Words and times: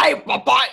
Bye, 0.00 0.14
bye, 0.24 0.68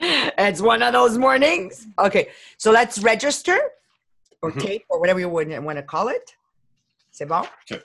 it's 0.00 0.60
one 0.60 0.82
of 0.82 0.92
those 0.92 1.16
mornings. 1.16 1.86
Okay, 1.98 2.30
so 2.58 2.72
let's 2.72 2.98
register 2.98 3.58
or 4.42 4.50
Mhm. 4.50 4.60
tape 4.60 4.84
or 4.88 4.98
whatever 4.98 5.20
you 5.20 5.28
want 5.28 5.76
to 5.76 5.82
call 5.84 6.08
it. 6.08 6.34
C'est 7.12 7.26
bon? 7.28 7.46
Okay. 7.70 7.80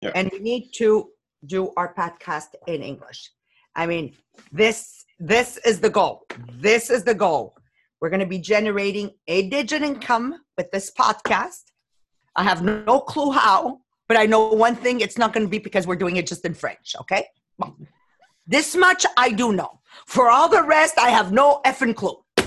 Yeah. 0.00 0.10
And 0.16 0.28
we 0.32 0.40
need 0.40 0.72
to 0.80 1.12
do 1.46 1.72
our 1.76 1.94
podcast 1.94 2.50
in 2.66 2.82
English. 2.82 3.30
I 3.76 3.86
mean, 3.86 4.16
this 4.50 5.04
this 5.20 5.56
is 5.58 5.80
the 5.80 5.90
goal. 5.90 6.26
This 6.66 6.90
is 6.90 7.04
the 7.04 7.14
goal. 7.14 7.56
We're 8.00 8.10
going 8.10 8.26
to 8.28 8.34
be 8.36 8.38
generating 8.38 9.14
a 9.26 9.48
digit 9.48 9.82
income 9.82 10.44
with 10.56 10.70
this 10.72 10.90
podcast. 10.92 11.64
I 12.34 12.42
have 12.44 12.62
no 12.62 13.00
clue 13.00 13.32
how, 13.32 13.80
but 14.08 14.16
I 14.16 14.26
know 14.26 14.48
one 14.48 14.74
thing: 14.74 15.00
it's 15.00 15.18
not 15.18 15.32
going 15.32 15.46
to 15.46 15.50
be 15.50 15.58
because 15.58 15.86
we're 15.86 15.96
doing 15.96 16.16
it 16.16 16.26
just 16.26 16.44
in 16.44 16.54
French. 16.54 16.96
Okay. 17.00 17.26
Bon. 17.58 17.86
This 18.46 18.74
much 18.74 19.04
I 19.16 19.30
do 19.30 19.52
know. 19.52 19.80
For 20.06 20.30
all 20.30 20.48
the 20.48 20.62
rest, 20.62 20.98
I 20.98 21.10
have 21.10 21.32
no 21.32 21.60
effing 21.66 21.94
clue. 21.94 22.16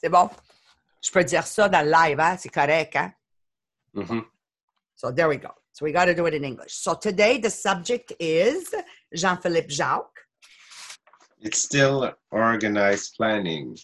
C'est 0.00 0.08
bon? 0.08 0.30
Je 1.02 1.10
peux 1.10 1.24
dire 1.24 1.44
ça 1.44 1.68
dans 1.68 1.84
le 1.84 1.90
live, 1.90 2.20
hein? 2.20 2.36
C'est 2.38 2.52
correct, 2.52 2.94
hein? 2.96 3.12
Mhm. 3.94 4.24
So 4.94 5.10
there 5.10 5.28
we 5.28 5.36
go. 5.36 5.50
So 5.72 5.84
we 5.84 5.92
got 5.92 6.06
to 6.06 6.14
do 6.14 6.26
it 6.26 6.34
in 6.34 6.44
English. 6.44 6.74
So 6.74 6.94
today 6.94 7.38
the 7.38 7.50
subject 7.50 8.12
is 8.18 8.74
Jean-Philippe 9.14 9.68
Jacques. 9.70 10.20
It's 11.40 11.58
still 11.58 12.14
organized 12.30 13.14
planning. 13.16 13.76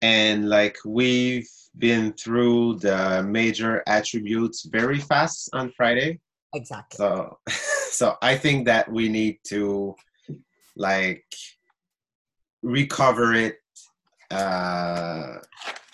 And 0.00 0.48
like 0.48 0.78
we've 0.84 1.48
been 1.78 2.12
through 2.12 2.78
the 2.78 3.22
major 3.22 3.82
attributes 3.86 4.64
very 4.66 4.98
fast 4.98 5.48
on 5.52 5.72
Friday. 5.76 6.20
Exactly. 6.54 6.96
So 6.96 7.38
so 7.48 8.16
I 8.22 8.36
think 8.36 8.66
that 8.66 8.90
we 8.90 9.08
need 9.08 9.38
to 9.48 9.94
like 10.76 11.24
recover 12.62 13.34
it 13.34 13.56
uh 14.30 15.34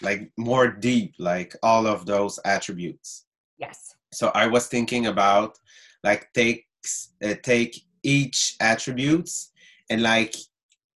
like 0.02 0.30
more 0.36 0.68
deep 0.68 1.14
like 1.18 1.56
all 1.62 1.86
of 1.86 2.06
those 2.06 2.38
attributes. 2.44 3.24
Yes. 3.58 3.94
so 4.12 4.30
i 4.36 4.46
was 4.46 4.68
thinking 4.68 5.06
about 5.08 5.58
like 6.04 6.32
takes 6.32 7.14
uh, 7.24 7.34
take 7.42 7.82
each 8.04 8.54
attributes 8.60 9.50
and 9.90 10.00
like 10.02 10.36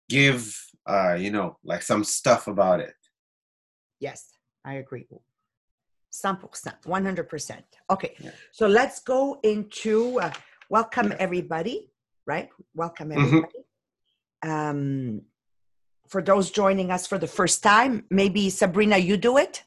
give 0.09 0.53
uh 0.87 1.13
you 1.13 1.31
know 1.31 1.57
like 1.63 1.81
some 1.81 2.03
stuff 2.03 2.47
about 2.47 2.79
it 2.81 2.93
Yes. 4.01 4.31
I 4.69 4.75
agree. 4.75 5.07
100%, 6.11 6.83
100%. 6.85 7.63
Okay. 7.89 8.15
Yeah. 8.19 8.31
So 8.51 8.67
let's 8.67 8.99
go 9.01 9.39
into 9.43 10.19
uh, 10.19 10.31
welcome 10.69 11.11
everybody, 11.17 11.89
right? 12.27 12.49
Welcome 12.75 13.09
Mhm. 13.09 13.17
everybody. 13.25 13.59
Um, 14.43 15.21
for 16.07 16.21
those 16.21 16.51
joining 16.51 16.91
us 16.91 17.07
for 17.07 17.17
the 17.17 17.27
first 17.39 17.63
time, 17.63 18.05
maybe 18.11 18.49
Sabrina, 18.51 18.97
you 18.97 19.17
do 19.17 19.37
it. 19.37 19.63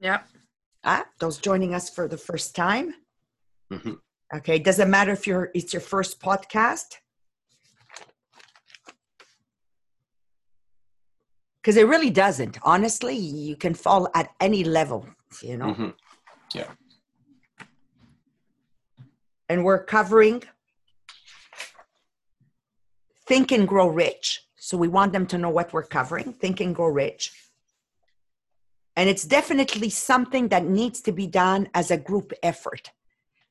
Yeah. 0.00 0.22
Ah, 0.84 1.04
those 1.18 1.36
joining 1.38 1.74
us 1.74 1.90
for 1.90 2.08
the 2.08 2.18
first 2.28 2.54
time. 2.56 2.94
Mhm. 3.70 4.00
Okay, 4.36 4.58
doesn't 4.58 4.90
matter 4.90 5.12
if 5.12 5.26
you're 5.26 5.50
it's 5.54 5.72
your 5.74 5.84
first 5.94 6.18
podcast. 6.20 6.88
Because 11.66 11.78
it 11.78 11.88
really 11.88 12.10
doesn't. 12.10 12.58
Honestly, 12.62 13.16
you 13.16 13.56
can 13.56 13.74
fall 13.74 14.08
at 14.14 14.30
any 14.38 14.62
level, 14.62 15.04
you 15.42 15.56
know. 15.56 15.74
Mhm. 15.74 15.94
And 19.48 19.64
we're 19.64 19.82
covering 19.82 20.44
Think 23.26 23.50
and 23.50 23.66
Grow 23.66 23.88
Rich. 23.88 24.46
So 24.54 24.78
we 24.78 24.86
want 24.86 25.12
them 25.12 25.26
to 25.26 25.38
know 25.38 25.50
what 25.50 25.72
we're 25.72 25.88
covering. 25.98 26.34
Think 26.34 26.60
and 26.60 26.72
Grow 26.72 26.86
Rich. 26.86 27.32
And 28.94 29.08
it's 29.08 29.24
definitely 29.24 29.90
something 29.90 30.46
that 30.50 30.64
needs 30.64 31.00
to 31.00 31.10
be 31.10 31.26
done 31.26 31.68
as 31.74 31.90
a 31.90 31.96
group 31.96 32.32
effort. 32.44 32.92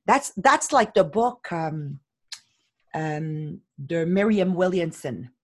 That's 0.05 0.31
that's 0.37 0.71
like 0.71 0.93
the 0.93 1.03
book 1.03 1.51
um, 1.51 1.99
um, 2.93 3.59
the 3.77 4.05
Miriam 4.05 4.55
Williamson. 4.55 5.34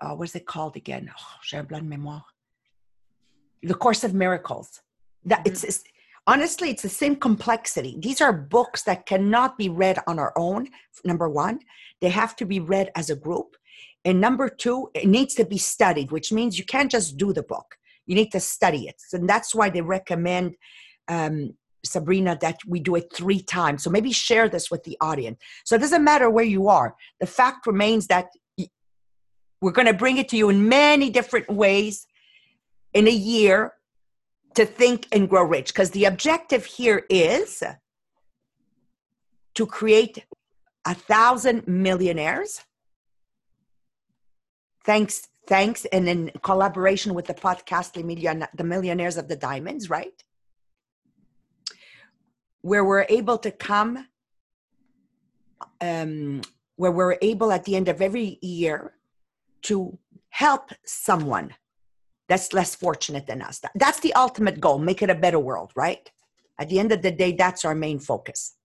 Uh, 0.00 0.14
what's 0.14 0.34
it 0.34 0.46
called 0.46 0.76
again? 0.76 1.10
Oh, 1.10 1.36
j'ai 1.42 1.56
un 1.56 1.64
blanc 1.64 1.82
de 1.82 1.88
mémoire. 1.88 2.24
The 3.62 3.74
Course 3.74 4.04
of 4.04 4.14
Miracles. 4.14 4.82
That 5.24 5.46
it's, 5.46 5.64
it's 5.64 5.84
honestly 6.26 6.70
it's 6.70 6.82
the 6.82 6.88
same 6.88 7.16
complexity. 7.16 7.96
These 7.98 8.20
are 8.20 8.32
books 8.32 8.82
that 8.82 9.06
cannot 9.06 9.56
be 9.56 9.68
read 9.68 9.98
on 10.06 10.18
our 10.18 10.32
own. 10.36 10.68
Number 11.04 11.28
one, 11.28 11.60
they 12.00 12.10
have 12.10 12.36
to 12.36 12.44
be 12.44 12.60
read 12.60 12.90
as 12.94 13.10
a 13.10 13.16
group. 13.16 13.56
And 14.04 14.20
number 14.20 14.48
two, 14.50 14.90
it 14.94 15.08
needs 15.08 15.34
to 15.36 15.46
be 15.46 15.56
studied, 15.56 16.12
which 16.12 16.30
means 16.30 16.58
you 16.58 16.64
can't 16.64 16.90
just 16.90 17.16
do 17.16 17.32
the 17.32 17.42
book. 17.42 17.76
You 18.06 18.14
need 18.14 18.32
to 18.32 18.40
study 18.40 18.86
it. 18.86 19.00
And 19.14 19.26
that's 19.26 19.54
why 19.54 19.70
they 19.70 19.80
recommend 19.80 20.56
um, 21.08 21.54
Sabrina 21.84 22.36
that 22.40 22.58
we 22.66 22.80
do 22.80 22.96
it 22.96 23.12
three 23.14 23.40
times. 23.40 23.82
So 23.82 23.90
maybe 23.90 24.12
share 24.12 24.48
this 24.48 24.70
with 24.70 24.84
the 24.84 24.98
audience. 25.00 25.38
So 25.64 25.76
it 25.76 25.80
doesn't 25.80 26.04
matter 26.04 26.28
where 26.28 26.44
you 26.44 26.68
are. 26.68 26.96
The 27.20 27.26
fact 27.26 27.66
remains 27.66 28.06
that 28.08 28.26
we're 29.60 29.72
going 29.72 29.86
to 29.86 29.94
bring 29.94 30.18
it 30.18 30.28
to 30.30 30.36
you 30.36 30.48
in 30.50 30.68
many 30.68 31.10
different 31.10 31.48
ways 31.48 32.06
in 32.92 33.08
a 33.08 33.12
year 33.12 33.74
to 34.54 34.64
think 34.66 35.08
and 35.12 35.28
grow 35.28 35.44
rich. 35.44 35.72
Because 35.72 35.90
the 35.90 36.04
objective 36.04 36.64
here 36.64 37.04
is 37.08 37.62
to 39.54 39.66
create 39.66 40.24
a 40.84 40.94
thousand 40.94 41.66
millionaires. 41.66 42.62
Thanks, 44.84 45.28
thanks, 45.46 45.86
and 45.86 46.08
in 46.08 46.30
collaboration 46.42 47.14
with 47.14 47.26
the 47.26 47.34
podcast, 47.34 47.94
the 47.94 48.64
Millionaires 48.64 49.16
of 49.16 49.28
the 49.28 49.36
Diamonds, 49.36 49.88
right? 49.88 50.22
where 52.64 52.82
we're 52.82 53.04
able 53.10 53.36
to 53.36 53.50
come 53.50 54.06
um, 55.82 56.40
where 56.76 56.90
we're 56.90 57.18
able 57.20 57.52
at 57.52 57.64
the 57.64 57.76
end 57.76 57.88
of 57.88 58.00
every 58.00 58.38
year 58.40 58.93
to 59.64 59.98
help 60.30 60.70
someone 60.84 61.54
that's 62.28 62.52
less 62.52 62.74
fortunate 62.74 63.26
than 63.26 63.42
us. 63.42 63.60
That's 63.74 64.00
the 64.00 64.14
ultimate 64.14 64.60
goal 64.60 64.78
make 64.78 65.02
it 65.02 65.10
a 65.10 65.14
better 65.14 65.38
world 65.38 65.72
right 65.76 66.10
at 66.58 66.68
the 66.68 66.78
end 66.78 66.92
of 66.92 67.02
the 67.02 67.10
day 67.10 67.32
that's 67.32 67.64
our 67.64 67.74
main 67.74 67.98
focus 67.98 68.56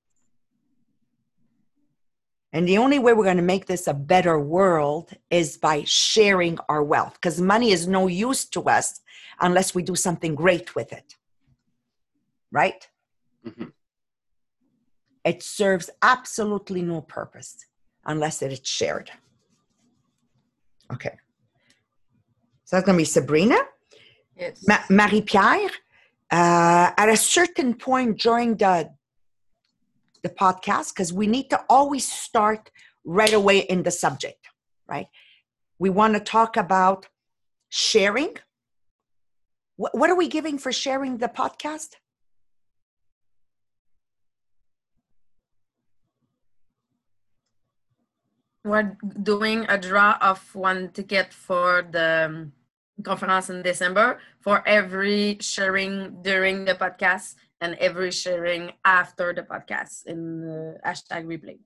and 2.51 2.67
the 2.67 2.77
only 2.79 2.97
way 2.97 3.13
we're 3.13 3.23
going 3.23 3.37
to 3.37 3.43
make 3.43 3.67
this 3.67 3.87
a 3.87 3.93
better 3.93 4.39
world 4.39 5.11
is 5.29 5.57
by 5.57 5.83
sharing 5.85 6.57
our 6.67 6.83
wealth 6.83 7.13
because 7.13 7.39
money 7.39 7.71
is 7.71 7.87
no 7.87 8.07
use 8.07 8.45
to 8.45 8.61
us 8.63 9.01
unless 9.41 9.75
we 9.75 9.83
do 9.83 9.95
something 9.95 10.35
great 10.35 10.75
with 10.75 10.91
it 10.93 11.15
right 12.51 12.87
Mhm. 13.45 13.71
it 15.23 15.41
serves 15.43 15.89
absolutely 16.01 16.81
no 16.81 17.01
purpose 17.01 17.65
unless 18.05 18.41
it 18.41 18.51
is 18.51 18.61
shared. 18.63 19.11
Okay. 20.93 21.15
So 22.65 22.75
that's 22.75 22.85
going 22.85 22.97
to 22.97 23.01
be 23.01 23.05
Sabrina. 23.05 23.57
Yes. 24.37 24.65
Ma- 24.67 24.85
Marie 24.89 25.21
Pierre, 25.21 25.69
uh, 26.31 26.91
at 26.97 27.09
a 27.09 27.17
certain 27.17 27.73
point 27.73 28.19
during 28.19 28.55
the, 28.55 28.91
the 30.23 30.29
podcast, 30.29 30.93
because 30.93 31.11
we 31.11 31.27
need 31.27 31.49
to 31.49 31.61
always 31.69 32.09
start 32.09 32.71
right 33.03 33.33
away 33.33 33.59
in 33.59 33.83
the 33.83 33.91
subject, 33.91 34.47
right? 34.87 35.07
We 35.77 35.89
want 35.89 36.13
to 36.13 36.19
talk 36.19 36.57
about 36.57 37.07
sharing. 37.69 38.37
What, 39.77 39.97
what 39.97 40.09
are 40.09 40.15
we 40.15 40.27
giving 40.27 40.57
for 40.57 40.71
sharing 40.71 41.17
the 41.17 41.27
podcast? 41.27 41.95
We're 48.69 48.95
doing 49.23 49.65
a 49.67 49.79
draw 49.79 50.15
of 50.21 50.39
one 50.53 50.89
ticket 50.89 51.33
for 51.33 51.81
the 51.89 52.25
um, 52.29 52.53
conference 53.03 53.49
in 53.49 53.63
December 53.63 54.19
for 54.41 54.61
every 54.67 55.37
sharing 55.41 56.21
during 56.21 56.65
the 56.65 56.75
podcast 56.75 57.33
and 57.61 57.73
every 57.79 58.11
sharing 58.11 58.73
after 58.85 59.33
the 59.33 59.41
podcast 59.41 60.05
in 60.05 60.41
the 60.41 60.77
hashtag 60.85 61.25
replay. 61.25 61.57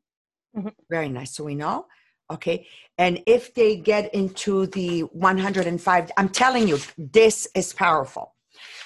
Very 0.90 1.10
nice. 1.10 1.36
So 1.36 1.44
we 1.44 1.56
know. 1.56 1.88
Okay. 2.32 2.68
And 2.98 3.22
if 3.28 3.54
they 3.54 3.76
get 3.76 4.14
into 4.16 4.68
the 4.68 5.02
105, 5.02 6.12
I'm 6.16 6.30
telling 6.30 6.70
you, 6.70 6.80
this 6.98 7.50
is 7.54 7.74
powerful. 7.74 8.34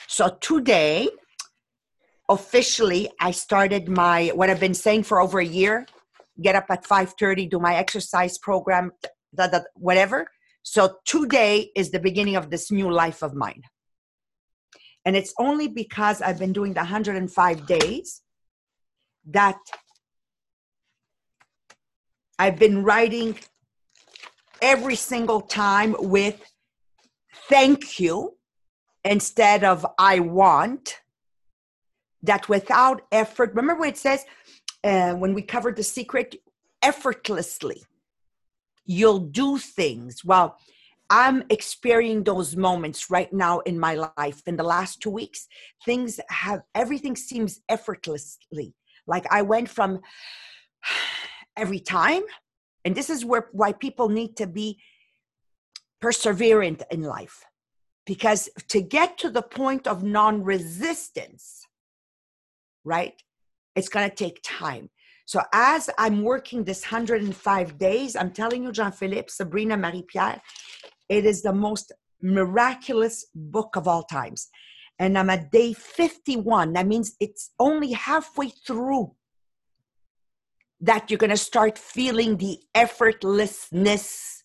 So 0.07 0.37
today, 0.41 1.09
officially, 2.29 3.11
I 3.19 3.29
started 3.29 3.87
my, 3.87 4.29
what 4.33 4.49
I've 4.49 4.59
been 4.59 4.73
saying 4.73 5.03
for 5.03 5.21
over 5.21 5.39
a 5.39 5.45
year, 5.45 5.85
get 6.41 6.55
up 6.55 6.65
at 6.69 6.83
5.30, 6.83 7.49
do 7.49 7.59
my 7.59 7.75
exercise 7.75 8.37
program, 8.37 8.91
da, 9.33 9.47
da, 9.47 9.59
whatever. 9.75 10.27
So 10.63 10.97
today 11.05 11.71
is 11.75 11.91
the 11.91 11.99
beginning 11.99 12.35
of 12.35 12.49
this 12.49 12.71
new 12.71 12.91
life 12.91 13.21
of 13.23 13.33
mine. 13.33 13.61
And 15.05 15.15
it's 15.15 15.33
only 15.39 15.69
because 15.69 16.21
I've 16.21 16.39
been 16.39 16.51
doing 16.51 16.73
the 16.73 16.81
105 16.81 17.65
days 17.65 18.21
that 19.29 19.57
I've 22.37 22.59
been 22.59 22.83
writing 22.83 23.37
every 24.61 24.95
single 24.95 25.41
time 25.41 25.95
with 25.97 26.41
thank 27.47 27.99
you 27.99 28.37
instead 29.03 29.63
of 29.63 29.85
I 29.97 30.19
want. 30.19 30.99
That 32.23 32.49
without 32.49 33.03
effort, 33.11 33.51
remember 33.53 33.79
when 33.79 33.89
it 33.89 33.97
says, 33.97 34.25
uh, 34.87 35.13
when 35.15 35.33
we 35.33 35.41
covered 35.41 35.75
the 35.75 35.83
secret, 35.83 36.35
effortlessly, 36.81 37.83
you'll 38.85 39.19
do 39.19 39.57
things. 39.57 40.23
Well, 40.23 40.57
I'm 41.09 41.43
experiencing 41.49 42.23
those 42.23 42.55
moments 42.55 43.09
right 43.09 43.31
now 43.31 43.59
in 43.59 43.79
my 43.79 43.95
life. 44.17 44.41
In 44.45 44.55
the 44.55 44.63
last 44.63 45.01
two 45.01 45.09
weeks, 45.09 45.47
things 45.85 46.19
have, 46.29 46.61
everything 46.73 47.15
seems 47.15 47.61
effortlessly. 47.69 48.73
Like 49.05 49.25
I 49.31 49.41
went 49.41 49.69
from 49.69 49.99
every 51.57 51.79
time, 51.79 52.23
and 52.85 52.95
this 52.95 53.09
is 53.09 53.25
where 53.25 53.47
why 53.51 53.73
people 53.73 54.09
need 54.09 54.37
to 54.37 54.47
be 54.47 54.79
perseverant 56.01 56.83
in 56.91 57.01
life 57.01 57.43
because 58.05 58.49
to 58.69 58.81
get 58.81 59.17
to 59.17 59.29
the 59.29 59.41
point 59.41 59.85
of 59.87 60.03
non 60.03 60.43
resistance, 60.43 61.65
right, 62.85 63.21
it's 63.77 63.89
going 63.89 64.09
to 64.09 64.15
take 64.15 64.39
time. 64.43 64.89
So 65.25 65.41
as 65.53 65.89
I'm 65.97 66.23
working 66.23 66.63
this 66.63 66.83
105 66.83 67.77
days, 67.77 68.15
I'm 68.15 68.31
telling 68.31 68.63
you, 68.63 68.71
Jean 68.71 68.91
Philippe, 68.91 69.29
Sabrina, 69.29 69.77
Marie 69.77 70.05
Pierre, 70.07 70.41
it 71.07 71.25
is 71.25 71.43
the 71.43 71.53
most 71.53 71.91
miraculous 72.21 73.25
book 73.35 73.75
of 73.75 73.87
all 73.87 74.03
times. 74.03 74.47
And 74.99 75.17
I'm 75.17 75.29
at 75.29 75.51
day 75.51 75.73
51. 75.73 76.73
That 76.73 76.87
means 76.87 77.15
it's 77.19 77.51
only 77.59 77.91
halfway 77.91 78.49
through 78.49 79.13
that 80.81 81.09
you're 81.09 81.17
going 81.17 81.29
to 81.29 81.37
start 81.37 81.77
feeling 81.77 82.37
the 82.37 82.57
effortlessness, 82.75 84.43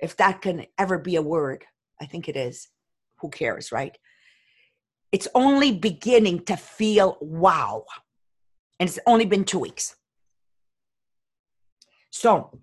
if 0.00 0.16
that 0.16 0.42
can 0.42 0.66
ever 0.78 0.98
be 0.98 1.16
a 1.16 1.22
word. 1.22 1.64
I 2.00 2.06
think 2.06 2.28
it 2.28 2.36
is 2.36 2.68
who 3.20 3.28
cares, 3.28 3.70
right? 3.70 3.96
It's 5.12 5.28
only 5.34 5.70
beginning 5.70 6.44
to 6.46 6.56
feel 6.56 7.18
wow. 7.20 7.84
And 8.78 8.88
it's 8.88 8.98
only 9.06 9.24
been 9.24 9.44
two 9.44 9.58
weeks. 9.58 9.96
So, 12.10 12.58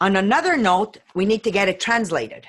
on 0.00 0.16
another 0.16 0.56
note, 0.56 0.98
we 1.14 1.24
need 1.24 1.44
to 1.44 1.50
get 1.50 1.68
it 1.68 1.78
translated. 1.78 2.46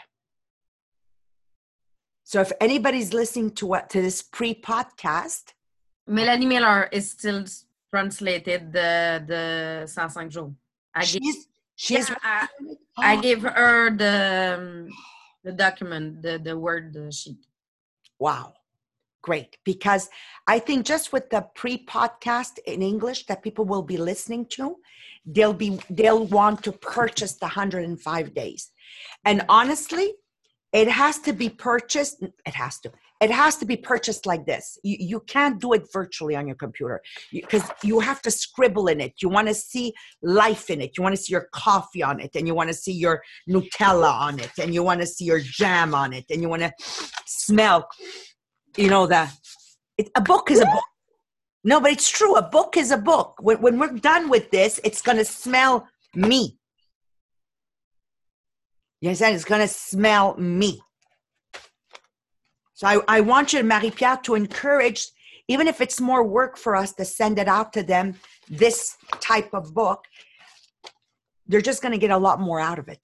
So, 2.23 2.41
if 2.41 2.51
anybody's 2.59 3.13
listening 3.13 3.51
to 3.51 3.67
what 3.67 3.89
to 3.91 4.01
this 4.01 4.21
pre-podcast, 4.21 5.53
Melanie 6.07 6.45
Miller 6.45 6.89
is 6.91 7.11
still 7.11 7.45
translated 7.91 8.73
the 8.73 9.23
the 9.27 9.43
105 9.85 10.29
jours. 10.29 10.51
I 10.95 11.03
she's 11.03 11.47
she's 11.75 12.09
yeah, 12.09 12.17
I, 12.23 12.47
I 12.97 13.21
gave 13.21 13.43
her 13.43 13.95
the 13.95 14.55
um, 14.57 14.89
the 15.43 15.51
document, 15.51 16.21
the 16.21 16.39
the 16.39 16.57
word 16.57 16.97
sheet. 17.13 17.45
Wow. 18.19 18.53
Great. 19.23 19.57
Because 19.63 20.09
I 20.47 20.59
think 20.59 20.85
just 20.85 21.13
with 21.13 21.29
the 21.29 21.47
pre-podcast 21.55 22.59
in 22.67 22.81
English 22.81 23.25
that 23.27 23.41
people 23.41 23.65
will 23.65 23.81
be 23.81 23.97
listening 23.97 24.45
to, 24.57 24.75
they'll 25.25 25.53
be 25.53 25.79
they'll 25.89 26.25
want 26.25 26.63
to 26.63 26.73
purchase 26.73 27.33
the 27.33 27.45
105 27.45 28.33
days. 28.35 28.71
And 29.25 29.45
honestly, 29.47 30.13
it 30.73 30.89
has 30.89 31.19
to 31.19 31.33
be 31.33 31.49
purchased. 31.49 32.21
It 32.21 32.53
has 32.53 32.79
to. 32.79 32.91
It 33.21 33.31
has 33.31 33.55
to 33.57 33.65
be 33.65 33.77
purchased 33.77 34.25
like 34.25 34.45
this. 34.45 34.77
You, 34.83 34.97
you 34.99 35.19
can't 35.21 35.61
do 35.61 35.71
it 35.71 35.87
virtually 35.93 36.35
on 36.35 36.45
your 36.45 36.57
computer 36.57 37.01
because 37.31 37.63
you, 37.81 37.95
you 37.95 37.99
have 38.01 38.21
to 38.23 38.31
scribble 38.31 38.87
in 38.87 38.99
it. 38.99 39.13
You 39.21 39.29
want 39.29 39.47
to 39.47 39.53
see 39.53 39.93
life 40.21 40.69
in 40.69 40.81
it. 40.81 40.97
You 40.97 41.03
want 41.03 41.15
to 41.15 41.21
see 41.21 41.31
your 41.31 41.47
coffee 41.53 42.03
on 42.03 42.19
it, 42.19 42.31
and 42.35 42.45
you 42.45 42.53
want 42.53 42.67
to 42.67 42.73
see 42.73 42.91
your 42.91 43.23
Nutella 43.47 44.11
on 44.11 44.39
it, 44.41 44.51
and 44.59 44.73
you 44.73 44.83
want 44.83 44.99
to 44.99 45.07
see 45.07 45.23
your 45.23 45.39
jam 45.39 45.95
on 45.95 46.11
it, 46.11 46.25
and 46.29 46.41
you 46.41 46.49
want 46.49 46.63
to 46.63 46.73
smell. 47.25 47.87
You 48.77 48.89
know 48.89 49.07
that 49.07 49.33
a 50.15 50.21
book 50.21 50.51
is 50.51 50.59
a 50.59 50.65
book. 50.65 50.83
No, 51.63 51.79
but 51.79 51.91
it's 51.91 52.09
true. 52.09 52.35
A 52.35 52.41
book 52.41 52.75
is 52.75 52.91
a 52.91 52.97
book. 52.97 53.35
When, 53.39 53.61
when 53.61 53.79
we're 53.79 53.93
done 53.93 54.29
with 54.29 54.51
this, 54.51 54.79
it's 54.83 55.01
going 55.01 55.17
to 55.17 55.25
smell 55.25 55.87
me. 56.13 56.57
You 58.99 59.09
understand? 59.09 59.35
It's 59.35 59.45
going 59.45 59.61
to 59.61 59.67
smell 59.67 60.35
me. 60.37 60.81
So 62.73 62.87
I, 62.87 62.99
I 63.07 63.21
want 63.21 63.53
you, 63.53 63.63
Marie 63.63 63.91
Pierre, 63.91 64.17
to 64.23 64.35
encourage, 64.35 65.07
even 65.47 65.67
if 65.67 65.79
it's 65.79 66.01
more 66.01 66.23
work 66.23 66.57
for 66.57 66.75
us 66.75 66.93
to 66.93 67.05
send 67.05 67.39
it 67.39 67.47
out 67.47 67.71
to 67.73 67.83
them, 67.83 68.15
this 68.49 68.97
type 69.21 69.53
of 69.53 69.73
book, 69.73 70.03
they're 71.47 71.61
just 71.61 71.81
going 71.81 71.91
to 71.93 71.97
get 71.97 72.11
a 72.11 72.17
lot 72.17 72.41
more 72.41 72.59
out 72.59 72.79
of 72.79 72.89
it. 72.89 72.99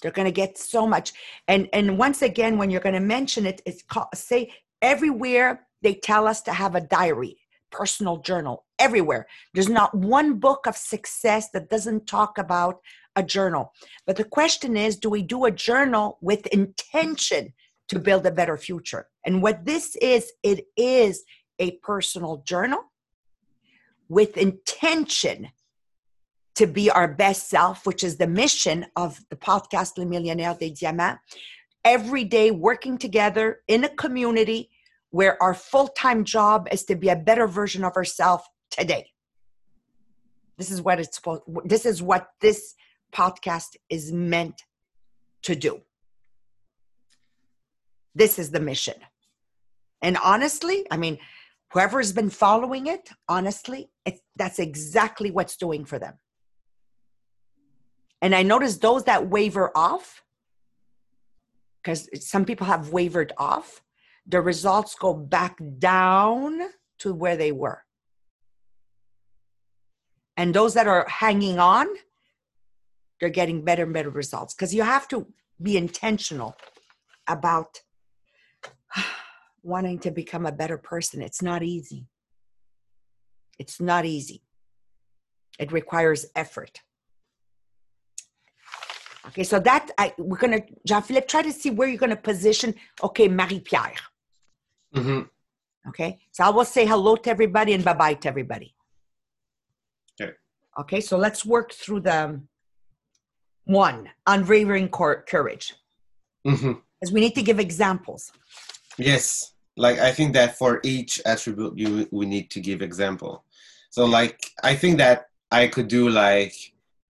They're 0.00 0.10
going 0.10 0.26
to 0.26 0.32
get 0.32 0.58
so 0.58 0.86
much. 0.86 1.12
And 1.48 1.68
and 1.72 1.98
once 1.98 2.22
again, 2.22 2.58
when 2.58 2.70
you're 2.70 2.80
going 2.80 2.94
to 2.94 3.00
mention 3.00 3.46
it, 3.46 3.62
it's 3.64 3.82
called, 3.82 4.08
say 4.14 4.52
everywhere 4.82 5.66
they 5.82 5.94
tell 5.94 6.26
us 6.26 6.42
to 6.42 6.52
have 6.52 6.74
a 6.74 6.80
diary, 6.80 7.38
personal 7.70 8.18
journal, 8.18 8.64
everywhere. 8.78 9.26
There's 9.54 9.68
not 9.68 9.94
one 9.94 10.38
book 10.38 10.66
of 10.66 10.76
success 10.76 11.50
that 11.50 11.70
doesn't 11.70 12.06
talk 12.06 12.38
about 12.38 12.80
a 13.16 13.22
journal. 13.22 13.72
But 14.06 14.16
the 14.16 14.24
question 14.24 14.76
is 14.76 14.96
do 14.96 15.10
we 15.10 15.22
do 15.22 15.46
a 15.46 15.50
journal 15.50 16.18
with 16.20 16.46
intention 16.48 17.54
to 17.88 17.98
build 17.98 18.26
a 18.26 18.30
better 18.30 18.58
future? 18.58 19.08
And 19.24 19.42
what 19.42 19.64
this 19.64 19.96
is, 19.96 20.32
it 20.42 20.66
is 20.76 21.24
a 21.58 21.72
personal 21.82 22.42
journal 22.46 22.80
with 24.08 24.36
intention 24.36 25.48
to 26.56 26.66
be 26.66 26.90
our 26.90 27.06
best 27.06 27.48
self, 27.48 27.86
which 27.86 28.02
is 28.02 28.16
the 28.16 28.26
mission 28.26 28.86
of 28.96 29.20
the 29.30 29.36
podcast 29.36 29.98
Le 29.98 30.06
Millionnaire 30.06 30.54
des 30.54 30.70
Diamants. 30.70 31.20
Every 31.84 32.24
day 32.24 32.50
working 32.50 32.98
together 32.98 33.60
in 33.68 33.84
a 33.84 33.88
community 33.88 34.70
where 35.10 35.40
our 35.42 35.54
full 35.54 35.88
time 35.88 36.24
job 36.24 36.68
is 36.72 36.84
to 36.86 36.96
be 36.96 37.08
a 37.08 37.16
better 37.16 37.46
version 37.46 37.84
of 37.84 37.94
ourselves 37.96 38.44
today. 38.70 39.12
This 40.58 40.70
is 40.70 40.80
what 40.80 40.98
it's 40.98 41.16
supposed. 41.16 41.42
This 41.64 41.86
is 41.86 42.02
what 42.02 42.28
this 42.40 42.74
podcast 43.12 43.76
is 43.88 44.10
meant 44.10 44.62
to 45.42 45.54
do. 45.54 45.82
This 48.14 48.38
is 48.38 48.50
the 48.50 48.60
mission. 48.60 48.94
And 50.02 50.16
honestly, 50.24 50.86
I 50.90 50.96
mean, 50.96 51.18
whoever's 51.72 52.12
been 52.12 52.30
following 52.30 52.86
it, 52.86 53.10
honestly, 53.28 53.90
it, 54.04 54.20
that's 54.36 54.58
exactly 54.58 55.30
what's 55.30 55.56
doing 55.56 55.84
for 55.84 55.98
them. 55.98 56.14
And 58.22 58.34
I 58.34 58.42
notice 58.42 58.78
those 58.78 59.04
that 59.04 59.28
waver 59.28 59.70
off, 59.74 60.22
because 61.82 62.08
some 62.26 62.44
people 62.44 62.66
have 62.66 62.90
wavered 62.90 63.32
off, 63.36 63.82
the 64.26 64.40
results 64.40 64.94
go 64.94 65.14
back 65.14 65.58
down 65.78 66.60
to 66.98 67.14
where 67.14 67.36
they 67.36 67.52
were. 67.52 67.82
And 70.36 70.52
those 70.52 70.74
that 70.74 70.86
are 70.86 71.06
hanging 71.08 71.58
on, 71.58 71.86
they're 73.20 73.28
getting 73.30 73.64
better 73.64 73.84
and 73.84 73.92
better 73.94 74.10
results 74.10 74.54
because 74.54 74.74
you 74.74 74.82
have 74.82 75.08
to 75.08 75.26
be 75.62 75.76
intentional 75.76 76.56
about 77.26 77.80
wanting 79.62 79.98
to 80.00 80.10
become 80.10 80.44
a 80.44 80.52
better 80.52 80.76
person. 80.76 81.22
It's 81.22 81.40
not 81.42 81.62
easy. 81.62 82.06
It's 83.58 83.80
not 83.80 84.04
easy. 84.04 84.42
It 85.58 85.72
requires 85.72 86.26
effort. 86.34 86.80
Okay, 89.28 89.44
so 89.44 89.58
that 89.60 89.90
I 89.98 90.14
we're 90.18 90.38
gonna 90.38 90.62
Jean 90.86 91.02
Philippe 91.02 91.26
try 91.26 91.42
to 91.42 91.52
see 91.52 91.70
where 91.70 91.88
you're 91.88 91.98
gonna 91.98 92.16
position. 92.16 92.74
Okay, 93.02 93.28
Marie 93.28 93.60
Pierre. 93.60 93.92
Mm-hmm. 94.94 95.22
Okay, 95.88 96.18
so 96.32 96.44
I 96.44 96.48
will 96.50 96.64
say 96.64 96.86
hello 96.86 97.16
to 97.16 97.30
everybody 97.30 97.72
and 97.72 97.84
bye 97.84 97.92
bye 97.94 98.14
to 98.14 98.28
everybody. 98.28 98.74
Okay. 100.20 100.32
Okay, 100.78 101.00
so 101.00 101.16
let's 101.16 101.44
work 101.44 101.72
through 101.72 102.00
the 102.00 102.40
one 103.64 104.08
unwavering 104.26 104.88
courage, 104.88 105.74
Mm-hmm. 106.46 106.72
because 107.00 107.12
we 107.12 107.20
need 107.20 107.34
to 107.34 107.42
give 107.42 107.58
examples. 107.58 108.30
Yes, 108.96 109.52
like 109.76 109.98
I 109.98 110.12
think 110.12 110.34
that 110.34 110.56
for 110.56 110.80
each 110.84 111.20
attribute, 111.26 111.76
you 111.76 112.08
we 112.12 112.26
need 112.26 112.50
to 112.50 112.60
give 112.60 112.80
example. 112.82 113.44
So 113.90 114.04
like 114.04 114.38
I 114.62 114.76
think 114.76 114.98
that 114.98 115.26
I 115.50 115.66
could 115.68 115.88
do 115.88 116.08
like 116.08 116.54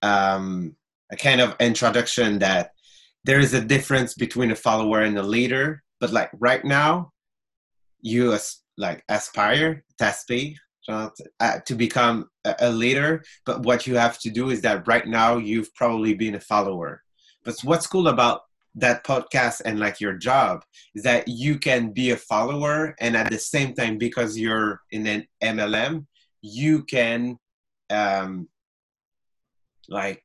um, 0.02 0.74
a 1.10 1.16
kind 1.16 1.40
of 1.40 1.56
introduction 1.60 2.38
that 2.40 2.72
there 3.24 3.40
is 3.40 3.54
a 3.54 3.60
difference 3.60 4.14
between 4.14 4.50
a 4.50 4.56
follower 4.56 5.02
and 5.02 5.18
a 5.18 5.22
leader. 5.22 5.82
But 6.00 6.12
like 6.12 6.30
right 6.38 6.64
now, 6.64 7.12
you 8.00 8.32
as 8.32 8.58
like 8.76 9.04
aspire, 9.08 9.84
genre, 10.00 11.12
uh, 11.40 11.58
to 11.66 11.74
become 11.74 12.28
a, 12.44 12.54
a 12.60 12.70
leader. 12.70 13.22
But 13.44 13.64
what 13.64 13.86
you 13.86 13.96
have 13.96 14.18
to 14.20 14.30
do 14.30 14.50
is 14.50 14.60
that 14.62 14.86
right 14.86 15.06
now 15.06 15.36
you've 15.36 15.74
probably 15.74 16.14
been 16.14 16.36
a 16.36 16.40
follower. 16.40 17.02
But 17.44 17.56
what's 17.64 17.86
cool 17.86 18.08
about 18.08 18.42
that 18.74 19.04
podcast 19.04 19.62
and 19.64 19.78
like 19.78 20.00
your 20.00 20.14
job 20.14 20.64
is 20.94 21.02
that 21.02 21.26
you 21.26 21.58
can 21.58 21.92
be 21.92 22.10
a 22.10 22.16
follower 22.16 22.94
and 23.00 23.16
at 23.16 23.30
the 23.30 23.38
same 23.38 23.74
time 23.74 23.98
because 23.98 24.38
you're 24.38 24.80
in 24.90 25.06
an 25.06 25.26
mlm 25.42 26.06
you 26.42 26.84
can 26.84 27.36
um 27.90 28.48
like 29.88 30.22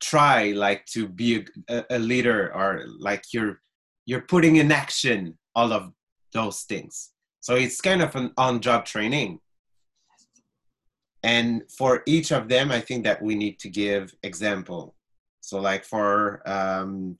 try 0.00 0.52
like 0.52 0.84
to 0.86 1.08
be 1.08 1.46
a, 1.68 1.84
a 1.90 1.98
leader 1.98 2.52
or 2.54 2.84
like 2.98 3.24
you're 3.32 3.60
you're 4.06 4.22
putting 4.22 4.56
in 4.56 4.72
action 4.72 5.36
all 5.54 5.72
of 5.72 5.92
those 6.32 6.62
things. 6.62 7.10
So 7.40 7.54
it's 7.56 7.80
kind 7.80 8.02
of 8.02 8.14
an 8.16 8.32
on-job 8.36 8.84
training. 8.84 9.40
And 11.22 11.62
for 11.76 12.02
each 12.06 12.30
of 12.30 12.48
them 12.48 12.70
i 12.70 12.80
think 12.80 13.04
that 13.04 13.20
we 13.20 13.34
need 13.34 13.58
to 13.60 13.68
give 13.68 14.14
example. 14.22 14.94
So 15.40 15.60
like 15.60 15.84
for 15.84 16.42
um, 16.48 17.16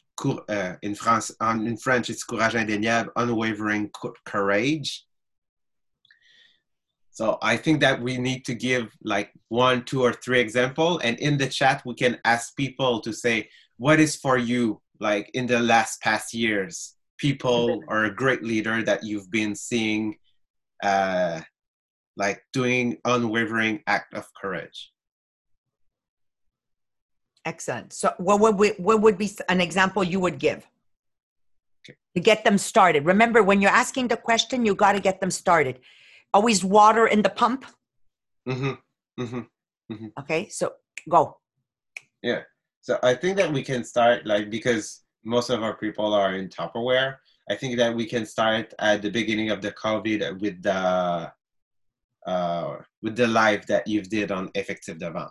uh, 0.48 0.74
in 0.82 0.94
France, 0.94 1.30
in 1.40 1.76
French, 1.76 2.10
it's 2.10 2.24
courage 2.24 2.52
indéniable, 2.52 3.10
unwavering 3.16 3.90
courage. 4.24 5.04
So 7.18 7.36
I 7.42 7.56
think 7.56 7.80
that 7.80 8.00
we 8.00 8.16
need 8.16 8.44
to 8.44 8.54
give 8.54 8.96
like 9.02 9.32
one, 9.48 9.84
two, 9.84 10.04
or 10.04 10.12
three 10.12 10.38
example, 10.38 11.00
and 11.02 11.18
in 11.18 11.36
the 11.36 11.48
chat 11.48 11.82
we 11.84 11.94
can 11.96 12.16
ask 12.24 12.54
people 12.54 13.00
to 13.00 13.12
say 13.12 13.48
what 13.76 13.98
is 13.98 14.14
for 14.14 14.38
you, 14.38 14.80
like 15.00 15.28
in 15.34 15.48
the 15.48 15.58
last 15.58 16.00
past 16.00 16.32
years, 16.32 16.94
people 17.16 17.82
or 17.88 18.04
a 18.04 18.14
great 18.14 18.44
leader 18.44 18.84
that 18.84 19.02
you've 19.02 19.32
been 19.32 19.56
seeing, 19.56 20.14
uh, 20.84 21.40
like 22.16 22.40
doing 22.52 22.98
unwavering 23.04 23.82
act 23.88 24.14
of 24.14 24.24
courage. 24.40 24.92
Excellent. 27.44 27.94
So, 27.94 28.14
what 28.18 28.38
would 28.38 28.54
we, 28.60 28.68
what 28.78 29.00
would 29.00 29.18
be 29.18 29.28
an 29.48 29.60
example 29.60 30.04
you 30.04 30.20
would 30.20 30.38
give 30.38 30.64
okay. 31.82 31.96
to 32.14 32.20
get 32.20 32.44
them 32.44 32.58
started? 32.58 33.06
Remember, 33.06 33.42
when 33.42 33.60
you're 33.60 33.72
asking 33.72 34.06
the 34.06 34.16
question, 34.16 34.64
you 34.64 34.76
got 34.76 34.92
to 34.92 35.00
get 35.00 35.20
them 35.20 35.32
started. 35.32 35.80
Always 36.34 36.64
water 36.64 37.06
in 37.06 37.22
the 37.22 37.30
pump. 37.30 37.64
Mm-hmm. 38.48 39.22
Mm-hmm. 39.22 39.92
Mm-hmm. 39.92 40.06
Okay, 40.20 40.48
so 40.48 40.72
go. 41.08 41.38
Yeah. 42.22 42.42
So 42.80 42.98
I 43.02 43.14
think 43.14 43.36
that 43.36 43.52
we 43.52 43.62
can 43.62 43.84
start 43.84 44.26
like 44.26 44.50
because 44.50 45.02
most 45.24 45.50
of 45.50 45.62
our 45.62 45.76
people 45.76 46.14
are 46.14 46.34
in 46.34 46.48
Tupperware. 46.48 47.16
I 47.50 47.54
think 47.54 47.76
that 47.78 47.94
we 47.94 48.06
can 48.06 48.26
start 48.26 48.74
at 48.78 49.02
the 49.02 49.10
beginning 49.10 49.50
of 49.50 49.62
the 49.62 49.72
COVID 49.72 50.40
with 50.40 50.62
the 50.62 51.32
uh, 52.26 52.76
with 53.02 53.16
the 53.16 53.26
live 53.26 53.66
that 53.66 53.86
you've 53.86 54.08
did 54.08 54.30
on 54.30 54.50
Effective 54.54 54.98
Devant. 54.98 55.30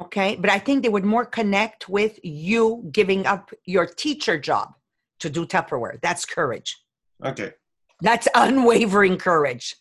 Okay. 0.00 0.36
But 0.36 0.50
I 0.50 0.58
think 0.58 0.82
they 0.82 0.88
would 0.88 1.04
more 1.04 1.26
connect 1.26 1.88
with 1.88 2.18
you 2.22 2.88
giving 2.92 3.26
up 3.26 3.50
your 3.66 3.86
teacher 3.86 4.38
job 4.38 4.74
to 5.20 5.30
do 5.30 5.46
Tupperware. 5.46 6.00
That's 6.02 6.24
courage. 6.24 6.76
Okay. 7.24 7.52
That's 8.02 8.26
unwavering 8.34 9.16
courage. 9.16 9.76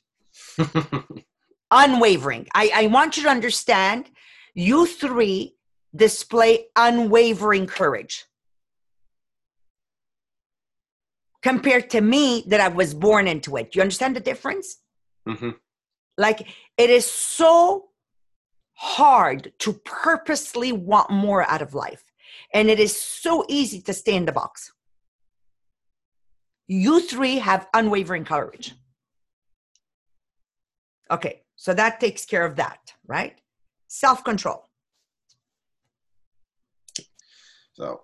unwavering. 1.72 2.48
I, 2.54 2.72
I 2.74 2.88
want 2.88 3.18
you 3.18 3.24
to 3.24 3.30
understand 3.30 4.12
you 4.54 4.86
three 4.86 5.56
display 5.96 6.68
unwavering 6.76 7.66
courage 7.66 8.26
compared 11.42 11.90
to 11.90 12.02
me 12.02 12.44
that 12.48 12.62
I 12.62 12.68
was 12.68 12.94
born 12.94 13.28
into 13.28 13.58
it. 13.58 13.76
You 13.76 13.82
understand 13.82 14.16
the 14.16 14.20
difference? 14.20 14.78
Mm-hmm. 15.28 15.50
Like 16.16 16.48
it 16.78 16.92
is 16.92 17.10
so 17.10 17.90
hard 18.74 19.52
to 19.60 19.74
purposely 19.74 20.72
want 20.72 21.10
more 21.10 21.50
out 21.50 21.64
of 21.64 21.74
life. 21.74 22.04
And 22.54 22.70
it 22.70 22.80
is 22.80 22.96
so 22.96 23.46
easy 23.50 23.82
to 23.82 23.94
stay 23.94 24.16
in 24.16 24.26
the 24.26 24.32
box. 24.32 24.72
You 26.72 27.02
three 27.02 27.36
have 27.40 27.68
unwavering 27.74 28.24
courage. 28.24 28.76
Okay, 31.12 31.42
so 31.58 31.74
that 31.74 32.00
takes 32.00 32.24
care 32.24 32.46
of 32.46 32.56
that, 32.56 32.94
right? 33.06 33.36
Self 33.90 34.24
control. 34.24 34.70
So, 37.74 38.04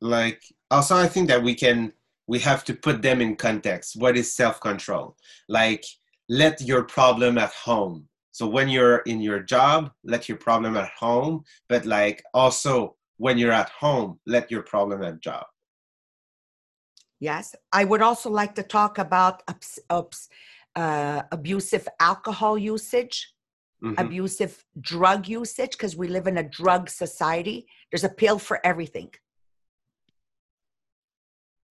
like, 0.00 0.40
also, 0.70 0.96
I 0.96 1.08
think 1.08 1.28
that 1.28 1.42
we 1.42 1.54
can, 1.54 1.92
we 2.26 2.38
have 2.38 2.64
to 2.64 2.74
put 2.74 3.02
them 3.02 3.20
in 3.20 3.36
context. 3.36 3.96
What 3.96 4.16
is 4.16 4.34
self 4.34 4.58
control? 4.58 5.16
Like, 5.50 5.84
let 6.30 6.62
your 6.62 6.84
problem 6.84 7.36
at 7.36 7.52
home 7.52 8.08
so 8.36 8.46
when 8.46 8.68
you're 8.68 8.98
in 9.06 9.22
your 9.22 9.40
job, 9.40 9.92
let 10.04 10.28
your 10.28 10.36
problem 10.36 10.76
at 10.76 10.90
home, 10.98 11.44
but 11.70 11.86
like 11.86 12.22
also 12.34 12.96
when 13.16 13.38
you're 13.38 13.50
at 13.50 13.70
home, 13.70 14.20
let 14.26 14.50
your 14.50 14.60
problem 14.60 15.02
at 15.02 15.22
job. 15.22 15.46
Yes, 17.20 17.54
I 17.72 17.84
would 17.84 18.02
also 18.02 18.30
like 18.30 18.54
to 18.56 18.62
talk 18.62 18.98
about 18.98 19.42
ups, 19.48 19.78
ups, 19.88 20.28
uh, 20.74 21.22
abusive 21.32 21.88
alcohol 21.98 22.58
usage, 22.58 23.32
mm-hmm. 23.82 23.98
abusive 23.98 24.62
drug 24.80 25.26
usage, 25.26 25.72
because 25.72 25.96
we 25.96 26.08
live 26.08 26.26
in 26.26 26.36
a 26.38 26.42
drug 26.42 26.90
society. 26.90 27.66
There's 27.90 28.04
a 28.04 28.10
pill 28.10 28.38
for 28.38 28.60
everything. 28.64 29.10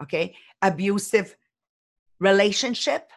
Okay, 0.02 0.36
abusive 0.62 1.36
relationship 2.20 3.12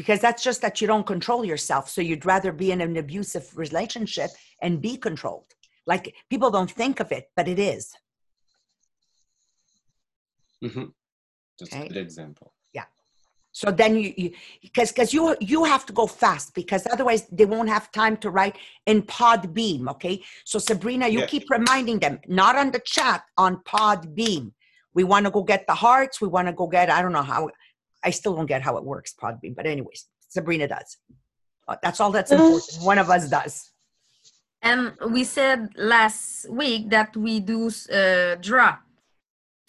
because 0.00 0.20
that's 0.20 0.42
just 0.42 0.62
that 0.62 0.80
you 0.80 0.86
don't 0.86 1.06
control 1.06 1.44
yourself. 1.44 1.90
So 1.90 2.00
you'd 2.00 2.24
rather 2.24 2.52
be 2.52 2.72
in 2.72 2.80
an 2.80 2.96
abusive 2.96 3.54
relationship 3.54 4.30
and 4.62 4.80
be 4.80 4.96
controlled. 4.96 5.52
Like 5.86 6.14
people 6.30 6.50
don't 6.50 6.70
think 6.70 7.00
of 7.00 7.12
it, 7.12 7.26
but 7.36 7.46
it 7.48 7.58
is. 7.58 7.92
Mm-hmm. 10.62 10.84
Just 11.58 11.72
okay. 11.72 11.84
a 11.84 11.88
good 11.88 11.96
example. 11.98 12.52
Yeah. 12.72 12.84
So 13.52 13.70
then 13.70 13.96
you, 13.96 14.32
because 14.62 14.92
because 14.92 15.12
you 15.12 15.36
you 15.40 15.64
have 15.64 15.84
to 15.86 15.92
go 15.92 16.06
fast 16.06 16.54
because 16.54 16.86
otherwise 16.90 17.26
they 17.30 17.44
won't 17.44 17.68
have 17.68 17.90
time 17.92 18.16
to 18.18 18.30
write 18.30 18.56
in 18.86 19.02
Podbean. 19.02 19.88
Okay. 19.90 20.22
So 20.44 20.58
Sabrina, 20.58 21.08
you 21.08 21.20
yeah. 21.20 21.26
keep 21.26 21.50
reminding 21.50 21.98
them, 21.98 22.20
not 22.26 22.56
on 22.56 22.70
the 22.70 22.80
chat, 22.80 23.24
on 23.36 23.56
Podbean. 23.64 24.52
We 24.94 25.04
want 25.04 25.26
to 25.26 25.30
go 25.30 25.42
get 25.42 25.66
the 25.66 25.74
hearts. 25.74 26.20
We 26.20 26.28
want 26.28 26.48
to 26.48 26.52
go 26.52 26.66
get 26.66 26.90
I 26.90 27.02
don't 27.02 27.12
know 27.12 27.22
how 27.22 27.50
I 28.02 28.10
still 28.10 28.34
don't 28.34 28.46
get 28.46 28.62
how 28.62 28.76
it 28.76 28.84
works, 28.84 29.14
Podbean. 29.20 29.54
But 29.54 29.66
anyways, 29.66 30.06
Sabrina 30.28 30.68
does. 30.68 30.96
Uh, 31.68 31.76
that's 31.82 32.00
all 32.00 32.10
that's 32.10 32.32
important. 32.32 32.78
One 32.82 32.98
of 32.98 33.10
us 33.10 33.28
does. 33.28 33.70
And 34.62 34.92
we 35.08 35.24
said 35.24 35.70
last 35.76 36.48
week 36.50 36.90
that 36.90 37.16
we 37.16 37.40
do 37.40 37.70
uh, 37.92 38.36
draw. 38.36 38.76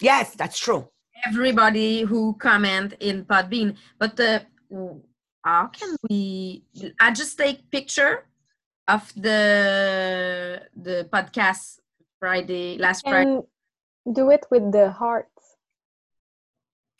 Yes, 0.02 0.34
that's 0.34 0.58
true. 0.58 0.88
Everybody 1.24 2.02
who 2.02 2.34
comment 2.34 2.94
in 3.00 3.24
Podbean, 3.24 3.76
but 3.98 4.18
uh, 4.18 4.40
how 5.44 5.66
can 5.68 5.96
we? 6.08 6.64
I 7.00 7.12
just 7.12 7.38
take 7.38 7.70
picture 7.70 8.26
of 8.88 9.12
the 9.14 10.62
the 10.74 11.08
podcast 11.12 11.78
Friday 12.18 12.78
last 12.78 13.06
Friday. 13.06 13.40
do 14.12 14.30
it 14.30 14.44
with 14.50 14.72
the 14.72 14.90
heart 14.90 15.28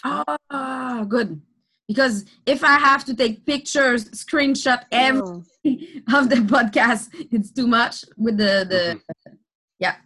Oh, 0.04 1.04
good. 1.08 1.40
Because 1.88 2.24
if 2.46 2.64
I 2.64 2.78
have 2.78 3.04
to 3.06 3.14
take 3.14 3.44
pictures, 3.44 4.08
screenshot 4.10 4.82
every 4.90 5.20
oh. 5.20 5.44
of 6.18 6.30
the 6.30 6.36
podcast, 6.46 7.08
it's 7.30 7.50
too 7.50 7.66
much 7.66 8.04
with 8.16 8.36
the 8.36 8.66
the 8.68 8.82
mm-hmm. 8.96 9.34
yeah. 9.78 9.96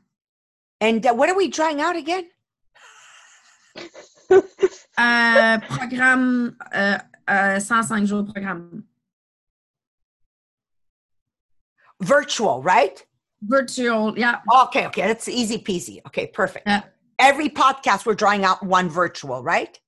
And 0.80 1.04
uh, 1.06 1.14
what 1.14 1.28
are 1.28 1.36
we 1.36 1.48
trying 1.48 1.80
out 1.80 1.96
again? 1.96 2.28
uh, 4.98 5.58
programme 5.68 6.56
uh, 6.72 6.98
uh, 7.28 7.60
105 7.60 8.04
jours 8.04 8.32
programme. 8.32 8.84
Virtual, 12.00 12.62
right? 12.62 13.04
Virtual, 13.42 14.18
yeah. 14.18 14.40
Okay, 14.64 14.86
okay, 14.86 15.02
that's 15.02 15.28
easy 15.28 15.58
peasy. 15.58 16.00
Okay, 16.06 16.26
perfect. 16.26 16.66
Yeah. 16.66 16.82
Every 17.18 17.48
podcast 17.48 18.04
we're 18.04 18.14
drawing 18.14 18.44
out 18.44 18.62
one 18.62 18.90
virtual, 18.90 19.42
right? 19.42 19.78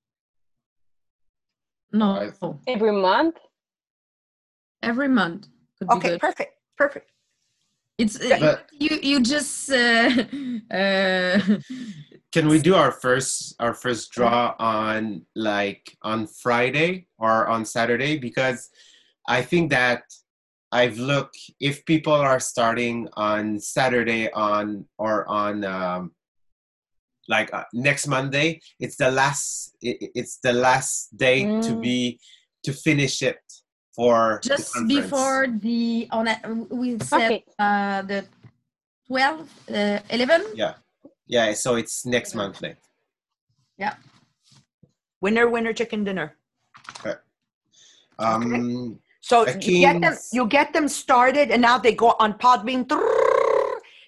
No. 1.91 2.31
Every 2.67 2.91
month? 2.91 3.37
Every 4.81 5.07
month. 5.07 5.47
okay, 5.91 6.17
perfect. 6.17 6.53
Perfect. 6.77 7.11
It's 7.97 8.15
uh, 8.15 8.37
but, 8.39 8.69
you 8.71 8.97
you 9.03 9.21
just 9.21 9.69
uh, 9.69 9.75
uh, 10.71 11.39
Can 12.31 12.47
we 12.47 12.59
do 12.59 12.75
our 12.75 12.91
first 12.91 13.55
our 13.59 13.73
first 13.73 14.11
draw 14.11 14.55
on 14.59 15.25
like 15.35 15.97
on 16.03 16.27
Friday 16.27 17.07
or 17.17 17.47
on 17.47 17.65
Saturday 17.65 18.19
because 18.19 18.69
I 19.27 19.41
think 19.41 19.71
that 19.71 20.03
I've 20.71 20.99
looked 20.99 21.37
if 21.59 21.83
people 21.85 22.13
are 22.13 22.39
starting 22.39 23.07
on 23.13 23.59
Saturday 23.59 24.31
on 24.31 24.85
or 24.97 25.27
on 25.27 25.65
um, 25.65 26.11
like 27.27 27.53
uh, 27.53 27.63
next 27.73 28.07
Monday. 28.07 28.61
It's 28.79 28.97
the 28.97 29.11
last. 29.11 29.75
It, 29.81 30.11
it's 30.13 30.37
the 30.37 30.53
last 30.53 31.15
day 31.17 31.43
mm. 31.43 31.63
to 31.63 31.75
be 31.75 32.19
to 32.63 32.73
finish 32.73 33.21
it 33.21 33.39
for 33.95 34.39
just 34.43 34.73
before 34.87 35.47
the 35.47 36.07
on 36.11 36.27
a, 36.27 36.39
we 36.69 36.99
said 36.99 37.31
okay. 37.31 37.43
uh, 37.57 38.01
the 38.01 38.25
12, 39.07 39.53
uh, 39.73 39.99
11. 40.09 40.45
Yeah. 40.55 40.73
Yeah. 41.29 41.53
So 41.53 41.75
it's 41.75 42.05
next 42.05 42.35
monthly. 42.35 42.75
Yeah, 43.77 43.95
winner, 45.21 45.47
winner, 45.47 45.71
chicken 45.71 46.03
dinner. 46.03 46.35
Um, 48.19 48.99
So 49.21 49.47
you 49.47 49.79
get 49.79 50.01
them, 50.01 50.15
you 50.33 50.47
get 50.47 50.73
them 50.73 50.87
started, 50.87 51.51
and 51.51 51.61
now 51.61 51.77
they 51.77 51.93
go 51.93 52.15
on 52.19 52.33
Podbean. 52.33 52.89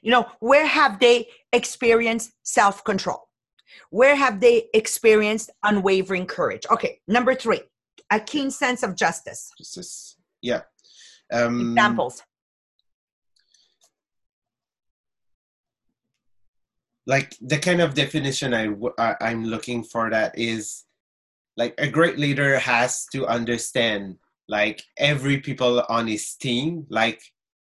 You 0.01 0.11
know, 0.11 0.25
where 0.39 0.65
have 0.65 0.99
they 0.99 1.27
experienced 1.53 2.31
self 2.43 2.83
control? 2.83 3.29
Where 3.91 4.15
have 4.15 4.39
they 4.39 4.67
experienced 4.73 5.51
unwavering 5.63 6.25
courage? 6.25 6.65
Okay, 6.71 6.99
number 7.07 7.35
three, 7.35 7.61
a 8.09 8.19
keen 8.19 8.51
sense 8.51 8.83
of 8.83 8.95
justice. 8.95 9.51
just 9.57 9.75
this, 9.75 10.17
yeah. 10.41 10.61
Um, 11.31 11.71
Examples. 11.71 12.23
Like 17.11 17.35
the 17.41 17.59
kind 17.59 17.81
of 17.81 17.93
definition 17.93 18.53
I 18.55 18.71
I'm 19.19 19.43
looking 19.43 19.83
for 19.83 20.09
that 20.09 20.31
is 20.39 20.85
like 21.57 21.75
a 21.77 21.91
great 21.91 22.17
leader 22.17 22.57
has 22.57 23.05
to 23.11 23.27
understand 23.27 24.15
like 24.47 24.79
every 24.97 25.37
people 25.43 25.83
on 25.89 26.07
his 26.07 26.35
team 26.39 26.87
like 26.89 27.21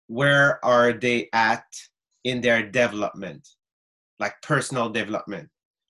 where 0.09 0.59
are 0.65 0.93
they 0.93 1.29
at 1.33 1.63
in 2.25 2.41
their 2.41 2.67
development 2.67 3.47
like 4.19 4.35
personal 4.43 4.89
development. 4.91 5.49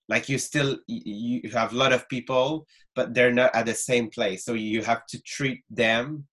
Like 0.09 0.29
you 0.29 0.37
still 0.37 0.77
you 0.87 1.49
have 1.51 1.73
a 1.73 1.81
lot 1.81 1.97
of 1.97 2.09
people 2.13 2.67
but 2.95 3.15
they're 3.15 3.33
not 3.33 3.55
at 3.55 3.65
the 3.65 3.75
same 3.75 4.11
place. 4.11 4.45
So 4.45 4.53
you 4.53 4.85
have 4.85 5.07
to 5.07 5.19
treat 5.23 5.65
them 5.71 6.29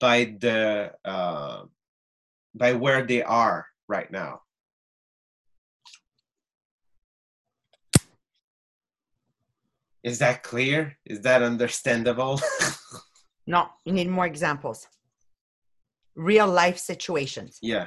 by 0.00 0.36
the 0.44 0.92
uh, 1.04 1.64
by 2.54 2.74
where 2.74 3.06
they 3.08 3.22
are 3.22 3.66
right 3.88 4.10
now 4.12 4.45
Is 10.06 10.20
that 10.20 10.44
clear? 10.44 10.96
Is 11.04 11.20
that 11.22 11.42
understandable? 11.42 12.40
No, 13.48 13.68
you 13.84 13.92
need 13.92 14.08
more 14.08 14.26
examples. 14.26 14.88
Real 16.16 16.48
life 16.48 16.78
situations. 16.78 17.58
yeah. 17.62 17.86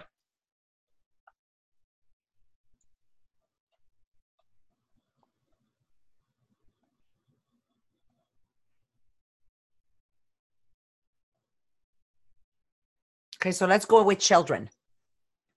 Okay, 13.41 13.51
so 13.51 13.65
let's 13.65 13.85
go 13.85 14.01
with 14.03 14.19
children. 14.19 14.69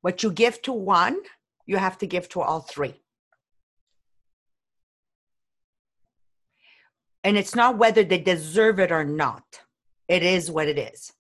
What 0.00 0.25
you 0.25 0.33
give 0.33 0.61
to 0.62 0.73
one, 0.73 1.19
you 1.66 1.76
have 1.76 1.97
to 1.99 2.07
give 2.07 2.28
to 2.31 2.40
all 2.40 2.61
three. 2.61 3.01
And 7.24 7.36
it's 7.36 7.54
not 7.54 7.78
whether 7.78 8.02
they 8.02 8.18
deserve 8.18 8.80
it 8.80 8.90
or 8.90 9.04
not, 9.04 9.44
it 10.08 10.22
is 10.22 10.50
what 10.50 10.68
it 10.68 10.78
is. 10.78 11.12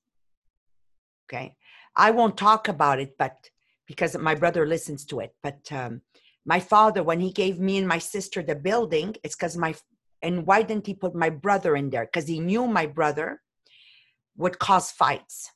Okay, 1.26 1.56
I 1.96 2.10
won't 2.10 2.36
talk 2.36 2.68
about 2.68 3.00
it, 3.00 3.16
but 3.18 3.50
because 3.86 4.16
my 4.18 4.34
brother 4.34 4.66
listens 4.66 5.04
to 5.06 5.20
it, 5.20 5.34
but 5.42 5.60
um, 5.70 6.02
my 6.44 6.58
father, 6.58 7.02
when 7.02 7.20
he 7.20 7.30
gave 7.30 7.60
me 7.60 7.78
and 7.78 7.86
my 7.86 7.98
sister 7.98 8.42
the 8.42 8.56
building, 8.56 9.14
it's 9.22 9.36
because 9.36 9.56
my, 9.56 9.74
and 10.22 10.46
why 10.46 10.62
didn't 10.62 10.86
he 10.86 10.94
put 10.94 11.14
my 11.14 11.30
brother 11.30 11.76
in 11.76 11.90
there? 11.90 12.04
Because 12.04 12.26
he 12.26 12.40
knew 12.40 12.66
my 12.66 12.86
brother 12.86 13.40
would 14.36 14.58
cause 14.58 14.90
fights 14.90 15.50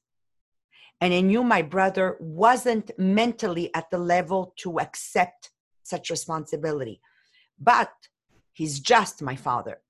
and 1.01 1.13
he 1.13 1.23
knew 1.23 1.45
my 1.45 1.63
brother 1.63 2.17
wasn't 2.21 2.91
mentally 2.99 3.75
at 3.75 3.91
the 3.91 3.99
level 3.99 4.55
to 4.59 4.81
accept 4.81 5.51
such 5.83 6.11
responsibility. 6.11 7.01
But 7.59 7.93
he's 8.53 8.81
just 8.81 9.23
my 9.23 9.37
father. 9.37 9.81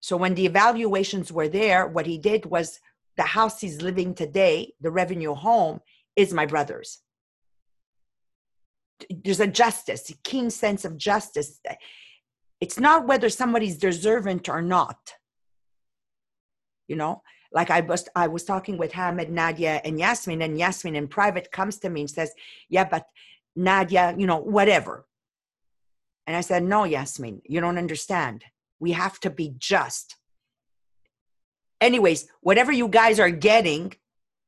So 0.00 0.16
when 0.16 0.34
the 0.34 0.46
evaluations 0.46 1.30
were 1.30 1.48
there, 1.48 1.86
what 1.86 2.06
he 2.06 2.18
did 2.18 2.46
was 2.46 2.80
the 3.16 3.22
house 3.22 3.60
he's 3.60 3.82
living 3.82 4.14
today, 4.14 4.72
the 4.80 4.90
revenue 4.90 5.34
home, 5.34 5.80
is 6.16 6.32
my 6.32 6.46
brother's. 6.46 7.00
There's 9.10 9.40
a 9.40 9.46
justice, 9.46 10.10
a 10.10 10.14
keen 10.24 10.50
sense 10.50 10.84
of 10.84 10.96
justice. 10.96 11.60
It's 12.60 12.78
not 12.78 13.06
whether 13.06 13.28
somebody's 13.28 13.78
deserving 13.78 14.42
or 14.48 14.62
not. 14.62 15.14
You 16.88 16.96
know, 16.96 17.22
like 17.52 17.70
I 17.70 17.80
was 17.80 18.08
I 18.14 18.26
was 18.26 18.44
talking 18.44 18.76
with 18.76 18.92
Hamid, 18.92 19.30
Nadia, 19.30 19.80
and 19.84 19.98
Yasmin, 19.98 20.42
and 20.42 20.58
Yasmin 20.58 20.96
in 20.96 21.08
private 21.08 21.52
comes 21.52 21.78
to 21.78 21.90
me 21.90 22.02
and 22.02 22.10
says, 22.10 22.32
Yeah, 22.68 22.84
but 22.84 23.06
Nadia, 23.54 24.14
you 24.18 24.26
know, 24.26 24.38
whatever. 24.38 25.06
And 26.26 26.36
I 26.36 26.40
said, 26.40 26.62
No, 26.62 26.84
Yasmin, 26.84 27.42
you 27.44 27.60
don't 27.60 27.78
understand. 27.78 28.44
We 28.80 28.92
have 28.92 29.20
to 29.20 29.30
be 29.30 29.54
just. 29.58 30.16
Anyways, 31.80 32.28
whatever 32.40 32.72
you 32.72 32.88
guys 32.88 33.20
are 33.20 33.30
getting 33.30 33.94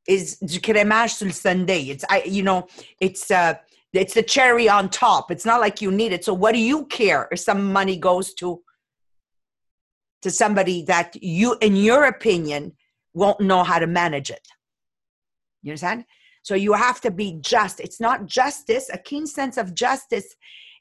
is 0.09 0.39
sur 0.41 1.27
le 1.27 1.33
sundae. 1.33 1.91
It's 1.91 2.05
I 2.11 2.25
you 2.25 2.43
know, 2.43 2.67
it's 3.01 3.31
uh 3.31 3.55
it's 3.93 4.15
the 4.15 4.23
cherry 4.23 4.69
on 4.69 4.89
top. 4.89 5.31
It's 5.31 5.45
not 5.45 5.61
like 5.61 5.81
you 5.81 5.93
need 5.93 6.13
it. 6.13 6.25
So 6.25 6.35
what 6.35 6.53
do 6.53 6.59
you 6.59 6.87
care 6.87 7.29
if 7.31 7.41
some 7.41 7.73
money 7.73 7.97
goes 7.97 8.35
to 8.35 8.63
to 10.23 10.31
somebody 10.31 10.83
that 10.85 11.17
you 11.23 11.57
in 11.61 11.77
your 11.77 12.05
opinion 12.05 12.73
won't 13.15 13.41
know 13.41 13.63
how 13.63 13.79
to 13.79 13.87
manage 13.87 14.31
it. 14.31 14.47
You 15.63 15.73
understand? 15.73 16.05
So 16.43 16.55
you 16.55 16.73
have 16.73 17.01
to 17.03 17.11
be 17.11 17.39
just. 17.41 17.81
It's 17.81 18.01
not 18.01 18.27
justice. 18.27 18.91
A 18.93 18.99
keen 18.99 19.27
sense 19.27 19.57
of 19.57 19.75
justice 19.75 20.35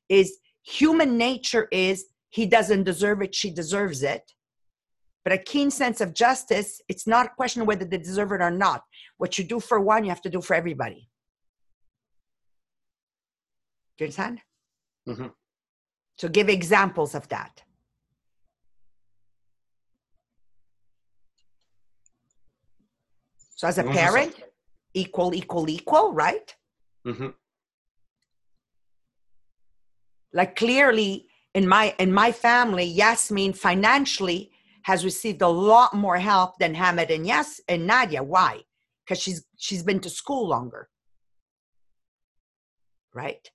is 0.09 0.37
human 0.63 1.17
nature 1.17 1.67
is 1.71 2.05
he 2.31 2.45
doesn't 2.45 2.83
deserve 2.83 3.21
it, 3.21 3.35
she 3.35 3.51
deserves 3.51 4.01
it. 4.03 4.33
But 5.23 5.33
a 5.33 5.37
keen 5.37 5.69
sense 5.69 6.01
of 6.01 6.15
justice, 6.15 6.81
it's 6.87 7.05
not 7.05 7.27
a 7.27 7.29
question 7.29 7.61
of 7.61 7.67
whether 7.67 7.85
they 7.85 7.99
deserve 7.99 8.31
it 8.31 8.41
or 8.41 8.49
not. 8.49 8.83
What 9.17 9.37
you 9.37 9.43
do 9.43 9.59
for 9.59 9.79
one, 9.79 10.03
you 10.03 10.09
have 10.09 10.21
to 10.23 10.29
do 10.29 10.41
for 10.41 10.55
everybody. 10.55 11.09
Do 13.97 14.05
you 14.05 14.07
understand? 14.07 14.41
Mhm. 15.07 15.33
So 16.17 16.27
give 16.29 16.49
examples 16.49 17.13
of 17.13 17.27
that. 17.29 17.63
So 23.55 23.67
as 23.67 23.77
a 23.77 23.83
What 23.83 23.89
was 23.89 23.95
the 23.95 24.01
parent, 24.01 24.43
equal, 24.93 25.35
equal, 25.35 25.69
equal, 25.69 26.13
right? 26.13 26.55
hmm 27.03 27.29
Like 30.33 30.55
clearly 30.55 31.27
in 31.53 31.67
my 31.67 31.95
in 31.99 32.13
my 32.13 32.31
family, 32.31 32.85
Yasmin 32.85 33.53
financially 33.53 34.51
has 34.83 35.05
received 35.05 35.41
a 35.41 35.47
lot 35.47 35.93
more 35.93 36.17
help 36.17 36.57
than 36.57 36.73
Hamid 36.73 37.11
and 37.11 37.25
Yes 37.27 37.61
and 37.67 37.85
Nadia. 37.85 38.23
Why? 38.23 38.61
Because 39.05 39.21
she's 39.21 39.45
she's 39.57 39.83
been 39.83 39.99
to 40.01 40.09
school 40.09 40.47
longer. 40.47 40.89
Right? 43.13 43.49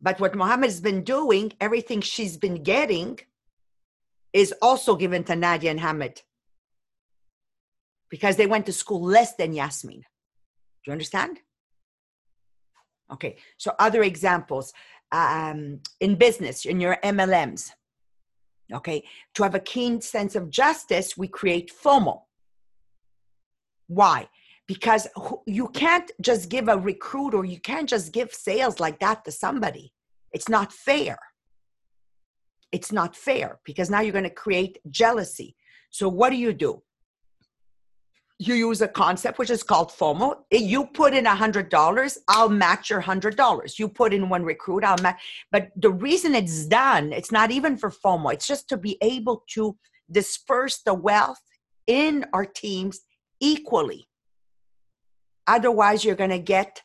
But 0.00 0.20
what 0.20 0.34
Mohammed 0.34 0.70
has 0.70 0.80
been 0.80 1.02
doing, 1.02 1.52
everything 1.60 2.00
she's 2.00 2.36
been 2.36 2.62
getting 2.62 3.18
is 4.32 4.54
also 4.62 4.94
given 4.94 5.24
to 5.24 5.34
Nadia 5.34 5.70
and 5.70 5.80
Hamid. 5.80 6.22
Because 8.08 8.36
they 8.36 8.46
went 8.46 8.66
to 8.66 8.72
school 8.72 9.02
less 9.02 9.34
than 9.34 9.52
Yasmin. 9.52 10.00
Do 10.00 10.86
you 10.86 10.92
understand? 10.92 11.40
Okay, 13.12 13.36
so 13.56 13.72
other 13.78 14.02
examples 14.02 14.72
um, 15.12 15.80
in 16.00 16.16
business, 16.16 16.64
in 16.64 16.80
your 16.80 16.98
MLMs. 17.04 17.70
Okay, 18.72 19.04
to 19.34 19.42
have 19.44 19.54
a 19.54 19.60
keen 19.60 20.00
sense 20.00 20.34
of 20.34 20.50
justice, 20.50 21.16
we 21.16 21.28
create 21.28 21.70
FOMO. 21.84 22.22
Why? 23.86 24.28
Because 24.66 25.06
you 25.46 25.68
can't 25.68 26.10
just 26.20 26.48
give 26.48 26.66
a 26.68 26.76
recruit 26.76 27.34
or 27.34 27.44
you 27.44 27.60
can't 27.60 27.88
just 27.88 28.12
give 28.12 28.32
sales 28.32 28.80
like 28.80 28.98
that 28.98 29.24
to 29.24 29.30
somebody. 29.30 29.92
It's 30.32 30.48
not 30.48 30.72
fair. 30.72 31.16
It's 32.72 32.90
not 32.90 33.14
fair 33.14 33.60
because 33.64 33.88
now 33.88 34.00
you're 34.00 34.12
going 34.12 34.24
to 34.24 34.30
create 34.30 34.78
jealousy. 34.90 35.54
So, 35.90 36.08
what 36.08 36.30
do 36.30 36.36
you 36.36 36.52
do? 36.52 36.82
You 38.38 38.54
use 38.54 38.82
a 38.82 38.88
concept 38.88 39.38
which 39.38 39.50
is 39.50 39.62
called 39.62 39.90
FOMO. 39.90 40.36
You 40.50 40.86
put 40.86 41.14
in 41.14 41.26
a 41.26 41.34
hundred 41.34 41.70
dollars, 41.70 42.18
I'll 42.28 42.50
match 42.50 42.90
your 42.90 43.00
hundred 43.00 43.36
dollars. 43.36 43.78
You 43.78 43.88
put 43.88 44.12
in 44.12 44.28
one 44.28 44.44
recruit, 44.44 44.84
I'll 44.84 45.00
match. 45.02 45.20
But 45.50 45.70
the 45.76 45.90
reason 45.90 46.34
it's 46.34 46.66
done, 46.66 47.12
it's 47.12 47.32
not 47.32 47.50
even 47.50 47.76
for 47.76 47.90
FOMO. 47.90 48.34
It's 48.34 48.46
just 48.46 48.68
to 48.68 48.76
be 48.76 48.98
able 49.00 49.44
to 49.50 49.76
disperse 50.10 50.82
the 50.82 50.94
wealth 50.94 51.40
in 51.86 52.26
our 52.32 52.44
teams 52.44 53.00
equally. 53.40 54.06
Otherwise, 55.46 56.04
you're 56.04 56.14
going 56.14 56.30
to 56.30 56.38
get 56.38 56.82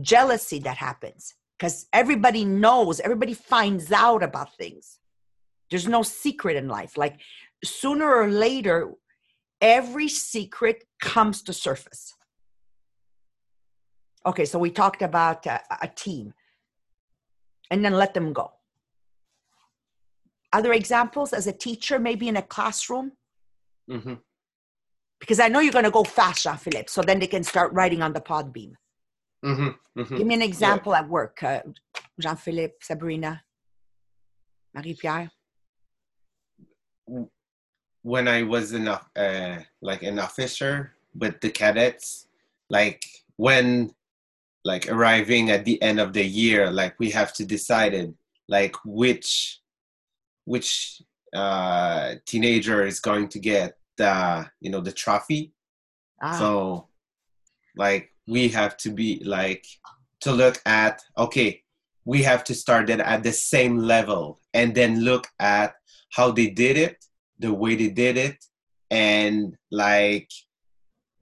jealousy 0.00 0.58
that 0.60 0.76
happens 0.76 1.34
because 1.58 1.86
everybody 1.92 2.44
knows, 2.44 3.00
everybody 3.00 3.34
finds 3.34 3.90
out 3.90 4.22
about 4.22 4.56
things. 4.56 4.98
There's 5.70 5.88
no 5.88 6.02
secret 6.02 6.56
in 6.56 6.68
life. 6.68 6.96
Like 6.96 7.20
sooner 7.64 8.06
or 8.06 8.28
later, 8.28 8.92
every 9.62 10.08
secret 10.08 10.84
comes 11.00 11.42
to 11.42 11.52
surface 11.52 12.14
Okay, 14.24 14.44
so 14.44 14.58
we 14.58 14.70
talked 14.70 15.02
about 15.02 15.46
a, 15.46 15.60
a 15.80 15.88
team 15.88 16.32
and 17.70 17.84
then 17.84 17.92
let 17.94 18.14
them 18.14 18.32
go. 18.32 18.52
Other 20.52 20.72
examples 20.72 21.32
as 21.32 21.46
a 21.46 21.52
teacher, 21.52 21.98
maybe 21.98 22.28
in 22.28 22.36
a 22.36 22.42
classroom? 22.42 23.12
hmm 23.88 24.14
Because 25.18 25.40
I 25.40 25.48
know 25.48 25.60
you're 25.60 25.72
going 25.72 25.84
to 25.84 25.90
go 25.90 26.04
fast, 26.04 26.44
Jean 26.44 26.56
Philippe, 26.56 26.88
so 26.88 27.02
then 27.02 27.18
they 27.18 27.26
can 27.26 27.42
start 27.42 27.72
writing 27.72 28.02
on 28.02 28.12
the 28.12 28.20
Podbean. 28.20 28.74
hmm 29.42 29.70
hmm 29.96 30.16
Give 30.16 30.26
me 30.26 30.34
an 30.34 30.42
example 30.42 30.94
at 30.94 31.08
work, 31.08 31.42
uh, 31.42 31.60
Jean 32.20 32.36
Philippe, 32.36 32.74
Sabrina, 32.80 33.42
Marie 34.74 34.94
Pierre. 34.94 35.30
When 38.02 38.28
I 38.28 38.42
was 38.42 38.72
in 38.72 38.88
a 38.88 39.00
uh, 39.16 39.62
like 39.80 40.02
an 40.02 40.18
officer 40.18 40.92
with 41.14 41.40
the 41.40 41.50
cadets, 41.50 42.26
like 42.70 43.04
when 43.36 43.94
like 44.64 44.88
arriving 44.90 45.50
at 45.50 45.64
the 45.64 45.80
end 45.82 46.00
of 46.00 46.12
the 46.12 46.24
year, 46.24 46.70
like 46.70 46.98
we 46.98 47.10
have 47.10 47.32
to 47.34 47.44
decide 47.44 47.94
it, 47.94 48.12
like 48.48 48.76
which 48.84 49.60
which 50.44 51.02
uh, 51.34 52.14
teenager 52.26 52.84
is 52.86 53.00
going 53.00 53.28
to 53.28 53.38
get 53.38 53.78
the 53.96 54.46
you 54.60 54.70
know 54.70 54.80
the 54.80 54.92
trophy. 54.92 55.52
Ah, 56.20 56.38
So 56.38 56.88
like 57.76 58.10
we 58.26 58.48
have 58.48 58.76
to 58.78 58.90
be 58.90 59.22
like 59.24 59.66
to 60.20 60.32
look 60.32 60.60
at 60.66 61.02
okay, 61.16 61.62
we 62.04 62.22
have 62.22 62.44
to 62.44 62.54
start 62.54 62.90
it 62.90 63.00
at 63.00 63.22
the 63.22 63.32
same 63.32 63.78
level 63.78 64.40
and 64.54 64.74
then 64.74 65.00
look 65.00 65.26
at 65.38 65.74
how 66.10 66.30
they 66.30 66.48
did 66.50 66.76
it, 66.76 67.04
the 67.42 67.52
way 67.52 67.74
they 67.74 67.90
did 67.90 68.16
it, 68.16 68.38
and 68.90 69.54
like 69.70 70.30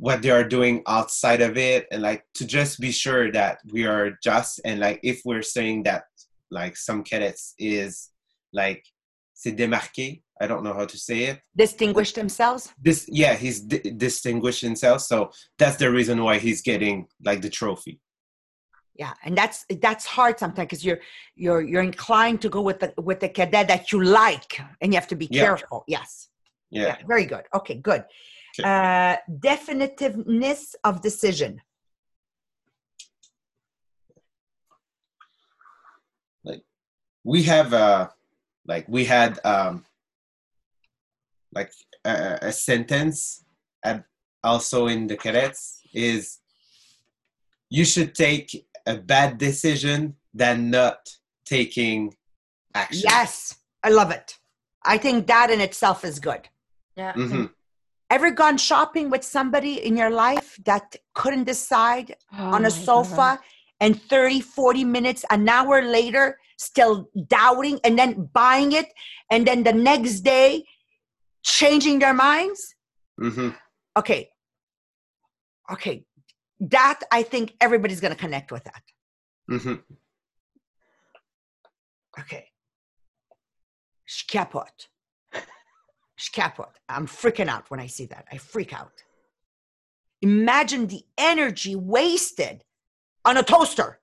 what 0.00 0.22
they 0.22 0.30
are 0.30 0.44
doing 0.44 0.82
outside 0.86 1.42
of 1.42 1.58
it 1.58 1.86
and 1.92 2.00
like 2.00 2.24
to 2.32 2.46
just 2.46 2.80
be 2.80 2.90
sure 2.90 3.30
that 3.30 3.58
we 3.70 3.86
are 3.86 4.12
just 4.22 4.58
and 4.64 4.80
like 4.80 4.98
if 5.02 5.20
we're 5.26 5.42
saying 5.42 5.82
that 5.82 6.04
like 6.50 6.74
some 6.74 7.04
cadets 7.04 7.54
is 7.58 8.08
like 8.54 8.82
c'est 9.34 9.52
démarqué 9.52 10.22
i 10.40 10.46
don't 10.46 10.64
know 10.64 10.72
how 10.72 10.86
to 10.86 10.96
say 10.96 11.24
it 11.24 11.40
distinguish 11.54 12.14
themselves. 12.14 12.72
this 12.82 13.04
yeah 13.08 13.34
he's 13.34 13.60
di- 13.60 13.90
distinguished 13.90 14.62
himself 14.62 15.02
so 15.02 15.30
that's 15.58 15.76
the 15.76 15.90
reason 15.90 16.24
why 16.24 16.38
he's 16.38 16.62
getting 16.62 17.06
like 17.22 17.42
the 17.42 17.50
trophy 17.50 18.00
Yeah, 19.00 19.14
and 19.24 19.34
that's 19.34 19.64
that's 19.80 20.04
hard 20.04 20.38
sometimes 20.38 20.66
because 20.66 20.84
you're 20.84 21.00
you're 21.34 21.62
you're 21.62 21.82
inclined 21.82 22.42
to 22.42 22.50
go 22.50 22.60
with 22.60 22.80
the 22.80 22.92
with 23.00 23.20
the 23.20 23.30
cadet 23.30 23.66
that 23.68 23.90
you 23.92 24.04
like, 24.04 24.60
and 24.82 24.92
you 24.92 24.98
have 25.00 25.08
to 25.08 25.16
be 25.16 25.26
Yeah. 25.30 25.44
careful. 25.44 25.84
Yes. 25.88 26.28
yeah, 26.68 26.88
Yeah. 26.88 26.96
Very 27.06 27.24
good. 27.24 27.44
Okay. 27.54 27.76
Good. 27.76 28.04
Okay. 28.60 28.68
Uh, 28.68 29.16
definitiveness 29.30 30.74
of 30.84 31.00
decision. 31.00 31.62
Like 36.44 36.62
we 37.24 37.42
have 37.44 37.72
uh 37.72 38.08
like 38.66 38.84
we 38.86 39.06
had 39.06 39.40
um 39.46 39.86
like 41.54 41.72
a, 42.04 42.38
a 42.42 42.52
sentence 42.52 43.46
also 44.44 44.88
in 44.88 45.06
the 45.06 45.16
cadets 45.16 45.80
is 45.94 46.40
you 47.70 47.86
should 47.86 48.14
take 48.14 48.66
a 48.90 48.96
bad 48.98 49.38
decision 49.38 50.16
than 50.34 50.70
not 50.70 51.08
taking 51.44 52.14
action 52.74 53.02
Yes, 53.04 53.56
I 53.82 53.90
love 53.90 54.10
it. 54.10 54.38
I 54.82 54.98
think 54.98 55.26
that 55.26 55.50
in 55.50 55.60
itself 55.60 56.04
is 56.04 56.18
good. 56.20 56.48
Yeah. 56.96 57.12
hmm 57.12 57.46
Ever 58.10 58.32
gone 58.32 58.58
shopping 58.58 59.08
with 59.08 59.22
somebody 59.22 59.74
in 59.86 59.96
your 59.96 60.10
life 60.10 60.58
that 60.64 60.96
couldn't 61.14 61.44
decide 61.44 62.16
Oh 62.36 62.54
on 62.56 62.64
a 62.66 62.70
sofa 62.70 63.38
and 63.78 64.02
30, 64.02 64.40
40 64.40 64.84
minutes, 64.84 65.24
an 65.30 65.48
hour 65.48 65.80
later, 65.80 66.38
still 66.58 67.08
doubting 67.28 67.78
and 67.84 67.96
then 67.96 68.28
buying 68.32 68.72
it, 68.72 68.88
and 69.30 69.46
then 69.46 69.62
the 69.62 69.72
next 69.72 70.20
day 70.20 70.64
changing 71.44 72.00
their 72.00 72.12
minds? 72.14 72.74
hmm 73.18 73.50
Okay. 73.96 74.30
Okay. 75.72 76.04
That 76.60 77.00
I 77.10 77.22
think 77.22 77.54
everybody's 77.60 78.00
going 78.00 78.12
to 78.14 78.18
connect 78.18 78.52
with 78.52 78.64
that. 78.64 78.82
hmm 79.48 79.74
Okay. 82.18 82.46
Je 84.06 84.24
capote. 84.28 84.88
I'm 86.88 87.06
freaking 87.06 87.48
out 87.48 87.70
when 87.70 87.80
I 87.80 87.86
see 87.86 88.06
that. 88.06 88.26
I 88.30 88.36
freak 88.36 88.72
out. 88.74 89.02
Imagine 90.22 90.86
the 90.86 91.02
energy 91.16 91.74
wasted 91.74 92.62
on 93.24 93.38
a 93.38 93.42
toaster. 93.42 94.00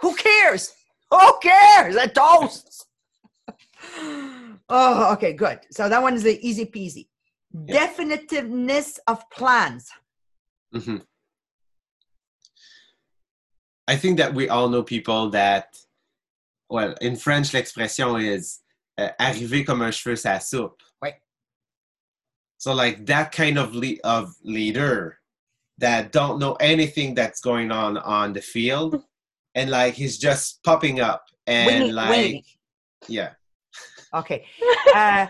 Who 0.00 0.14
cares? 0.16 0.72
Who 1.10 1.38
cares? 1.40 1.94
A 1.94 2.08
toast. 2.08 2.86
oh, 4.68 5.12
okay, 5.12 5.32
good. 5.34 5.60
So 5.70 5.88
that 5.88 6.02
one 6.02 6.14
is 6.14 6.24
the 6.24 6.44
easy 6.46 6.66
peasy. 6.66 7.06
Yeah. 7.66 7.86
Definitiveness 7.86 8.98
of 9.06 9.28
plans. 9.30 9.90
hmm 10.72 10.96
I 13.92 13.96
think 13.96 14.16
that 14.16 14.32
we 14.32 14.48
all 14.48 14.70
know 14.70 14.82
people 14.82 15.28
that, 15.30 15.76
well, 16.70 16.94
in 17.02 17.14
French, 17.16 17.52
l'expression 17.52 18.16
is 18.16 18.60
uh, 18.96 19.10
arriver 19.20 19.64
comme 19.64 19.82
un 19.82 19.90
cheveu 19.92 20.16
sa 20.16 20.38
soupe. 20.38 20.80
Ouais. 21.04 21.16
So, 22.56 22.72
like 22.72 23.04
that 23.06 23.32
kind 23.32 23.58
of 23.58 23.74
le- 23.74 24.00
of 24.02 24.34
leader 24.42 25.18
that 25.76 26.10
don't 26.10 26.38
know 26.38 26.54
anything 26.54 27.14
that's 27.14 27.40
going 27.42 27.70
on 27.70 27.98
on 27.98 28.32
the 28.32 28.40
field, 28.40 29.02
and 29.54 29.70
like 29.70 29.92
he's 29.92 30.16
just 30.16 30.62
popping 30.64 31.00
up 31.00 31.24
and 31.46 31.66
Waiting- 31.66 31.94
like, 31.94 32.10
waiting. 32.10 32.42
yeah, 33.08 33.30
Okay. 34.14 34.46
Uh, 34.94 35.26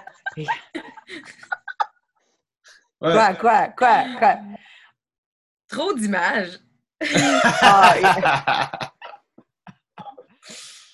Well, 3.01 3.35
quoi, 3.35 3.35
quoi, 3.37 3.75
quoi, 3.77 4.17
quoi. 4.19 4.35
Trop 5.69 5.95
d'images. 5.99 6.59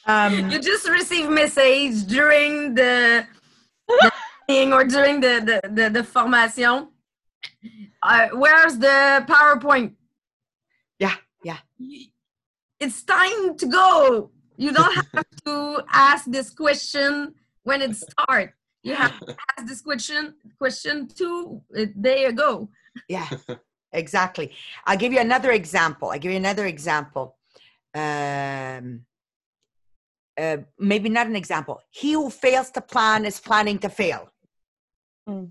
Um, 0.09 0.51
You 0.51 0.59
just 0.59 0.89
receive 0.89 1.29
message 1.29 2.07
during 2.07 2.75
the, 2.75 3.27
the 3.87 4.13
meeting 4.49 4.73
or 4.73 4.85
during 4.85 5.21
the, 5.21 5.43
the, 5.45 5.69
the, 5.69 5.91
the 5.91 6.03
formation. 6.03 6.89
Uh, 8.03 8.29
where's 8.33 8.79
the 8.79 9.23
PowerPoint? 9.29 9.93
Yeah, 10.99 11.15
yeah. 11.45 11.59
It's 12.81 13.03
time 13.03 13.59
to 13.59 13.67
go. 13.67 14.31
You 14.57 14.73
don't 14.73 14.95
have 15.15 15.27
to 15.45 15.83
ask 15.93 16.25
this 16.25 16.49
question 16.51 17.35
when 17.65 17.83
it 17.83 17.95
starts. 17.95 18.55
You 18.83 18.95
have 18.95 19.21
to 19.21 19.37
ask 19.59 19.67
this 19.67 19.83
question 19.83 20.35
question 20.59 21.09
two 21.09 21.61
uh, 21.77 21.85
day 22.01 22.25
ago. 22.25 22.71
Yeah, 23.09 23.29
exactly. 23.93 24.53
I'll 24.87 24.97
give 24.97 25.13
you 25.13 25.21
another 25.21 25.51
example. 25.53 26.11
I'll 26.11 26.19
give 26.19 26.31
you 26.33 26.37
another 26.39 26.67
example. 26.67 27.37
Um, 27.95 29.05
uh, 30.39 30.59
maybe 30.79 31.09
not 31.09 31.27
an 31.27 31.37
example. 31.37 31.81
He 31.91 32.13
who 32.13 32.31
fails 32.31 32.71
to 32.73 32.81
plan 32.81 33.25
is 33.25 33.41
planning 33.41 33.79
to 33.81 33.89
fail. 33.89 34.31
Mm. 35.29 35.51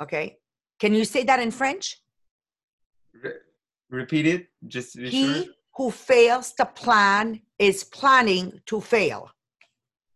Okay. 0.00 0.38
Can 0.78 0.94
you 0.94 1.04
say 1.04 1.24
that 1.24 1.40
in 1.40 1.50
French? 1.50 2.00
Re- 3.22 3.32
Repeat 3.90 4.26
it, 4.26 4.48
just 4.66 4.92
to 4.94 4.98
be 5.02 5.10
He 5.10 5.44
sure. 5.44 5.52
who 5.76 5.90
fails 5.90 6.52
to 6.54 6.64
plan 6.66 7.40
is 7.58 7.84
planning 7.84 8.60
to 8.66 8.80
fail. 8.80 9.30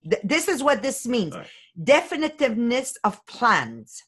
Th- 0.03 0.23
this 0.25 0.49
is 0.49 0.63
what 0.63 0.83
this 0.83 1.07
means 1.07 1.35
Right. 1.37 1.47
definitiveness 1.79 2.95
of 3.05 3.25
plans. 3.27 4.03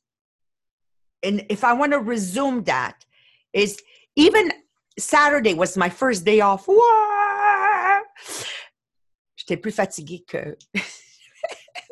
And 1.22 1.44
if 1.48 1.64
I 1.64 1.72
want 1.72 1.92
to 1.92 1.98
resume 1.98 2.64
that, 2.64 3.04
is 3.52 3.80
even 4.16 4.52
Saturday 4.98 5.54
was 5.54 5.76
my 5.76 5.88
first 5.88 6.24
day 6.24 6.40
off. 6.40 6.66
J'étais 9.36 9.60
plus 9.60 9.72
fatiguée 9.72 10.26
que. 10.26 10.56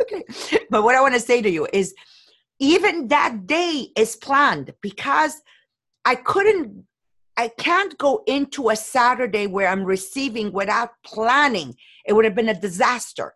okay. 0.03 0.25
But 0.71 0.83
what 0.83 0.95
I 0.95 1.01
want 1.01 1.15
to 1.15 1.21
say 1.21 1.43
to 1.43 1.51
you 1.51 1.67
is 1.73 1.95
even 2.59 3.09
that 3.09 3.47
day 3.47 3.89
is 3.97 4.17
planned 4.17 4.75
because 4.81 5.41
I 6.05 6.15
couldn't, 6.15 6.85
I 7.37 7.49
can't 7.49 7.97
go 7.99 8.23
into 8.27 8.71
a 8.71 8.77
Saturday 8.77 9.47
where 9.47 9.69
I'm 9.69 9.85
receiving 9.85 10.53
without 10.53 10.91
planning. 11.05 11.75
It 12.07 12.13
would 12.13 12.25
have 12.25 12.35
been 12.35 12.49
a 12.49 12.61
disaster. 12.61 13.35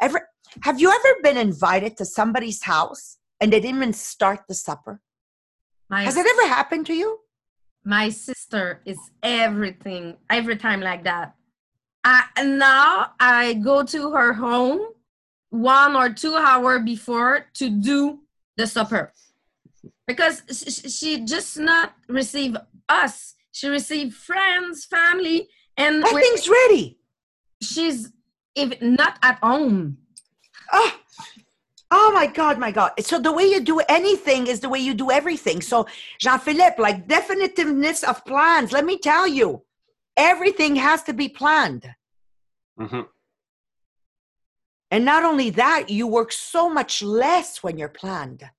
Ever 0.00 0.28
have 0.62 0.80
you 0.80 0.90
ever 0.90 1.20
been 1.22 1.36
invited 1.36 1.96
to 1.98 2.04
somebody's 2.04 2.64
house 2.64 3.18
and 3.40 3.52
they 3.52 3.60
didn't 3.60 3.76
even 3.76 3.92
start 3.92 4.40
the 4.48 4.54
supper? 4.54 5.00
My 5.90 6.04
Has 6.04 6.16
it 6.16 6.26
ever 6.26 6.48
happened 6.48 6.86
to 6.86 6.94
you? 6.94 7.18
my 7.82 8.10
sister 8.10 8.82
is 8.84 8.98
everything 9.22 10.14
every 10.28 10.54
time 10.56 10.82
like 10.82 11.02
that 11.04 11.32
I, 12.04 12.24
now 12.44 13.12
i 13.18 13.54
go 13.54 13.82
to 13.84 14.10
her 14.12 14.34
home 14.34 14.80
one 15.48 15.96
or 15.96 16.10
two 16.10 16.34
hour 16.36 16.78
before 16.80 17.46
to 17.54 17.70
do 17.70 18.20
the 18.58 18.66
supper 18.66 19.14
because 20.06 20.42
sh- 20.52 20.70
sh- 20.74 20.92
she 20.92 21.10
just 21.24 21.58
not 21.58 21.94
receive 22.06 22.54
us 22.90 23.34
She 23.52 23.66
received 23.68 24.12
friends, 24.14 24.84
family, 24.84 25.48
and 25.76 26.04
Everything's 26.04 26.48
ready. 26.48 26.98
she's 27.62 28.12
if 28.54 28.76
not 28.82 29.16
at 29.22 29.38
home. 29.42 29.98
Oh, 30.70 30.99
oh 31.90 32.12
my 32.12 32.26
God, 32.26 32.58
my 32.58 32.70
God. 32.70 32.92
So 33.00 33.18
the 33.18 33.32
way 33.32 33.44
you 33.44 33.60
do 33.60 33.80
anything 33.80 34.46
is 34.46 34.60
the 34.60 34.68
way 34.68 34.78
you 34.78 34.94
do 34.94 35.10
everything. 35.10 35.60
So 35.60 35.86
Jean-Philippe, 36.20 36.80
like 36.80 37.08
definitiveness 37.08 38.04
of 38.04 38.24
plans, 38.24 38.72
let 38.72 38.84
me 38.84 38.98
tell 38.98 39.26
you, 39.26 39.64
everything 40.16 40.76
has 40.76 41.02
to 41.04 41.12
be 41.12 41.28
planned. 41.28 41.94
Mhm. 42.78 43.08
And 44.92 45.04
not 45.04 45.24
only 45.24 45.50
that, 45.50 45.90
you 45.90 46.06
work 46.06 46.32
so 46.32 46.68
much 46.68 47.02
less 47.02 47.62
when 47.62 47.78
you're 47.78 47.88
planned. 47.88 48.50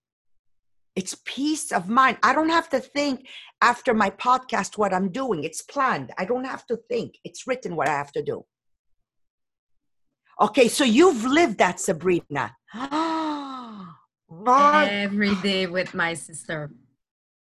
It's 0.95 1.15
peace 1.23 1.71
of 1.71 1.87
mind. 1.89 2.17
I 2.21 2.33
don't 2.33 2.49
have 2.49 2.69
to 2.69 2.79
think 2.79 3.27
after 3.61 3.93
my 3.93 4.09
podcast 4.09 4.77
what 4.77 4.93
I'm 4.93 5.09
doing. 5.09 5.43
It's 5.43 5.61
planned. 5.61 6.11
I 6.17 6.25
don't 6.25 6.43
have 6.45 6.65
to 6.67 6.77
think. 6.89 7.17
It's 7.23 7.47
written 7.47 7.75
what 7.75 7.87
I 7.87 7.93
have 7.93 8.11
to 8.13 8.23
do. 8.23 8.45
Okay, 10.39 10.67
so 10.67 10.83
you've 10.83 11.23
lived 11.23 11.59
that, 11.59 11.79
Sabrina. 11.79 12.57
my, 14.41 14.87
Every 14.89 15.35
day 15.35 15.67
with 15.67 15.93
my 15.93 16.13
sister. 16.13 16.71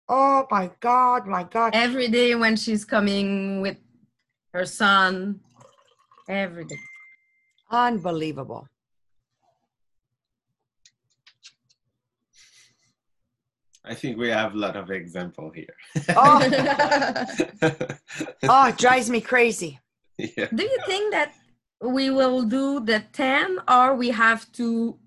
oh 0.08 0.48
my 0.50 0.72
God, 0.80 1.28
my 1.28 1.44
God. 1.44 1.76
Every 1.76 2.08
day 2.08 2.34
when 2.36 2.56
she's 2.56 2.84
coming 2.84 3.62
with 3.62 3.78
her 4.54 4.66
son. 4.66 5.40
Every 6.28 6.66
day. 6.66 6.78
Unbelievable. 7.72 8.68
I 13.86 13.94
think 13.96 14.18
we 14.18 14.30
have 14.30 14.54
a 14.54 14.58
lot 14.58 14.76
of 14.76 14.92
example 14.92 15.52
here. 15.52 15.74
Oh, 16.16 16.40
oh, 18.50 18.68
it 18.68 18.78
drives 18.78 19.10
me 19.10 19.22
crazy. 19.22 19.80
yeah. 20.18 20.48
Do 20.54 20.64
you 20.64 20.80
think 20.86 21.14
that 21.14 21.34
we 21.82 22.10
will 22.10 22.44
do 22.44 22.80
the 22.82 23.04
10 23.14 23.60
or 23.68 23.96
we 23.96 24.10
have 24.10 24.52
to 24.54 24.98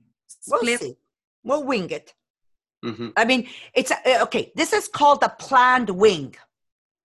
We'll 0.48 0.58
split? 0.60 0.80
see. 0.80 0.96
We'll 1.44 1.64
wing 1.64 1.90
it. 1.90 2.14
hmm 2.82 3.10
I 3.16 3.24
mean, 3.24 3.48
it's 3.74 3.90
uh, 3.90 4.22
okay. 4.22 4.52
This 4.54 4.72
is 4.72 4.88
called 4.88 5.22
a 5.22 5.28
planned 5.28 5.90
wing, 5.90 6.34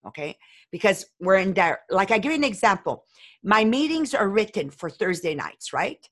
okay? 0.05 0.37
Because 0.71 1.05
we're 1.19 1.37
in 1.37 1.53
there. 1.53 1.79
Like, 1.89 2.11
I 2.11 2.17
give 2.17 2.31
you 2.31 2.37
an 2.37 2.43
example. 2.43 3.05
My 3.43 3.63
meetings 3.63 4.13
are 4.13 4.29
written 4.29 4.69
for 4.69 4.89
Thursday 4.89 5.35
nights, 5.35 5.73
right? 5.73 6.03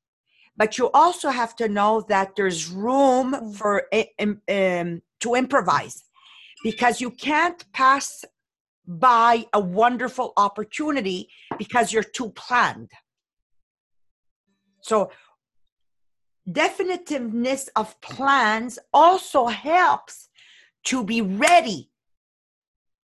But 0.58 0.78
you 0.78 0.90
also 0.92 1.30
have 1.30 1.56
to 1.58 1.68
know 1.68 2.06
that 2.08 2.36
there's 2.36 2.70
room 2.70 3.54
for 3.54 3.84
um, 4.20 5.02
to 5.20 5.36
improvise, 5.36 6.04
because 6.64 7.02
you 7.02 7.12
can't 7.12 7.62
pass 7.74 8.24
by 8.88 9.46
a 9.52 9.60
wonderful 9.60 10.32
opportunity 10.38 11.28
because 11.58 11.92
you're 11.92 12.04
too 12.04 12.30
planned. 12.30 12.92
So 14.82 15.12
definitiveness 16.50 17.70
of 17.76 18.00
plans 18.02 18.78
also 18.94 19.48
helps 19.48 20.30
to 20.86 21.04
be 21.04 21.22
ready 21.22 21.90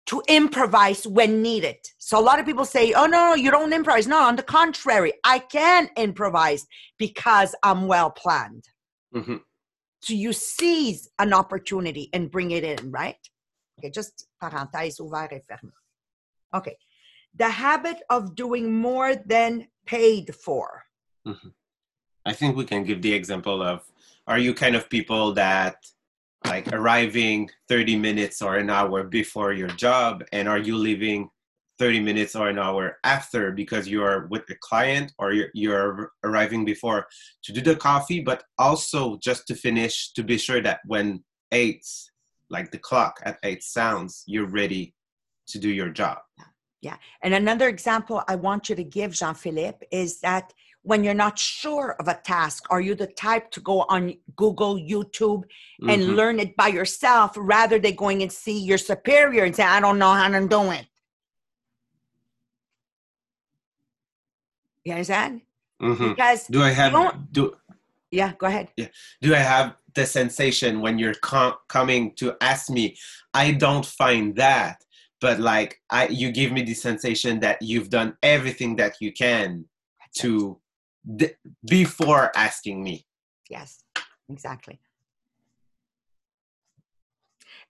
to 0.06 0.22
improvise 0.28 1.06
when 1.06 1.42
needed. 1.42 1.76
So 1.98 2.18
a 2.18 2.22
lot 2.22 2.38
of 2.38 2.46
people 2.46 2.64
say, 2.64 2.92
"Oh 2.92 3.06
no, 3.06 3.34
you 3.34 3.50
don't 3.50 3.72
improvise." 3.72 4.06
No, 4.06 4.18
on 4.18 4.36
the 4.36 4.42
contrary, 4.42 5.12
I 5.24 5.40
can 5.40 5.90
improvise 5.96 6.66
because 6.98 7.54
I'm 7.62 7.86
well 7.86 8.10
planned. 8.10 8.64
hmm 9.12 9.36
So 10.00 10.14
you 10.14 10.32
seize 10.32 11.08
an 11.18 11.32
opportunity 11.32 12.08
and 12.12 12.30
bring 12.30 12.52
it 12.52 12.64
in, 12.64 12.90
right? 12.92 13.18
Okay, 13.78 13.90
just 13.90 14.28
parenthèse 14.42 15.00
ouvert 15.00 15.32
et 15.32 15.44
fermé. 15.48 15.72
Okay. 16.54 16.76
The 17.34 17.50
habit 17.50 17.98
of 18.08 18.34
doing 18.34 18.72
more 18.72 19.14
than 19.14 19.68
paid 19.84 20.34
for. 20.34 20.84
I 22.26 22.32
think 22.32 22.56
we 22.56 22.64
can 22.64 22.82
give 22.82 23.00
the 23.02 23.14
example 23.14 23.62
of 23.62 23.82
are 24.26 24.38
you 24.38 24.52
kind 24.52 24.74
of 24.74 24.90
people 24.90 25.32
that 25.34 25.76
like 26.44 26.72
arriving 26.72 27.48
30 27.68 27.96
minutes 27.96 28.42
or 28.42 28.56
an 28.56 28.68
hour 28.68 29.04
before 29.04 29.52
your 29.52 29.68
job 29.68 30.24
and 30.32 30.48
are 30.48 30.58
you 30.58 30.76
leaving 30.76 31.30
30 31.78 32.00
minutes 32.00 32.34
or 32.34 32.48
an 32.48 32.58
hour 32.58 32.98
after 33.04 33.52
because 33.52 33.86
you're 33.86 34.26
with 34.26 34.42
a 34.50 34.56
client 34.60 35.12
or 35.18 35.32
you're, 35.32 35.48
you're 35.54 36.10
arriving 36.24 36.64
before 36.64 37.06
to 37.44 37.52
do 37.52 37.60
the 37.60 37.76
coffee 37.76 38.20
but 38.20 38.42
also 38.58 39.16
just 39.18 39.46
to 39.46 39.54
finish 39.54 40.12
to 40.12 40.24
be 40.24 40.36
sure 40.36 40.60
that 40.60 40.80
when 40.86 41.22
eight 41.52 41.86
like 42.50 42.72
the 42.72 42.78
clock 42.78 43.20
at 43.24 43.38
eight 43.44 43.62
sounds 43.62 44.24
you're 44.26 44.48
ready 44.48 44.94
to 45.46 45.58
do 45.60 45.68
your 45.68 45.90
job? 45.90 46.18
Yeah. 46.82 46.96
And 47.22 47.34
another 47.34 47.68
example 47.68 48.22
I 48.28 48.36
want 48.36 48.68
you 48.68 48.76
to 48.76 48.84
give, 48.84 49.12
Jean 49.12 49.34
Philippe, 49.34 49.86
is 49.90 50.20
that 50.20 50.52
when 50.86 51.02
you're 51.02 51.14
not 51.14 51.36
sure 51.36 51.96
of 51.98 52.06
a 52.06 52.14
task, 52.14 52.64
are 52.70 52.80
you 52.80 52.94
the 52.94 53.08
type 53.08 53.50
to 53.50 53.60
go 53.60 53.84
on 53.88 54.14
Google, 54.36 54.76
YouTube, 54.76 55.42
and 55.80 56.00
Mhm. 56.02 56.14
learn 56.14 56.38
it 56.38 56.56
by 56.56 56.68
yourself 56.68 57.32
rather 57.36 57.78
than 57.80 57.96
going 57.96 58.22
and 58.22 58.30
see 58.32 58.58
your 58.70 58.78
superior 58.78 59.42
and 59.44 59.54
say, 59.56 59.64
I 59.64 59.80
don't 59.80 59.98
know 59.98 60.12
how 60.12 60.28
to 60.28 60.46
do 60.46 60.70
it? 60.70 60.86
You 64.84 64.92
understand? 64.92 65.42
Mhm. 65.82 66.10
Because, 66.10 66.46
do 66.46 66.62
i 66.62 66.70
have 66.70 66.92
don't- 67.32 67.56
yeah, 68.12 68.32
go 68.38 68.46
ahead. 68.46 68.68
Yeah. 68.76 68.86
do 69.20 69.34
I 69.34 69.38
have 69.38 69.74
the 69.94 70.06
sensation 70.06 70.80
when 70.80 70.98
you're 71.00 71.14
com- 71.14 71.56
coming 71.68 72.14
to 72.20 72.36
ask 72.40 72.70
me? 72.70 72.96
I 73.34 73.50
don't 73.52 73.84
find 73.84 74.36
that, 74.36 74.84
but 75.20 75.40
like 75.40 75.80
I, 75.90 76.06
you 76.06 76.30
give 76.30 76.52
me 76.52 76.62
the 76.62 76.74
sensation 76.74 77.40
that 77.40 77.60
you've 77.60 77.90
done 77.90 78.16
everything 78.22 78.76
that 78.76 78.94
you 79.00 79.12
can 79.12 79.64
to 80.18 80.60
before 81.64 82.32
asking 82.36 82.82
me. 82.82 83.06
Yes, 83.48 83.82
exactly. 84.28 84.80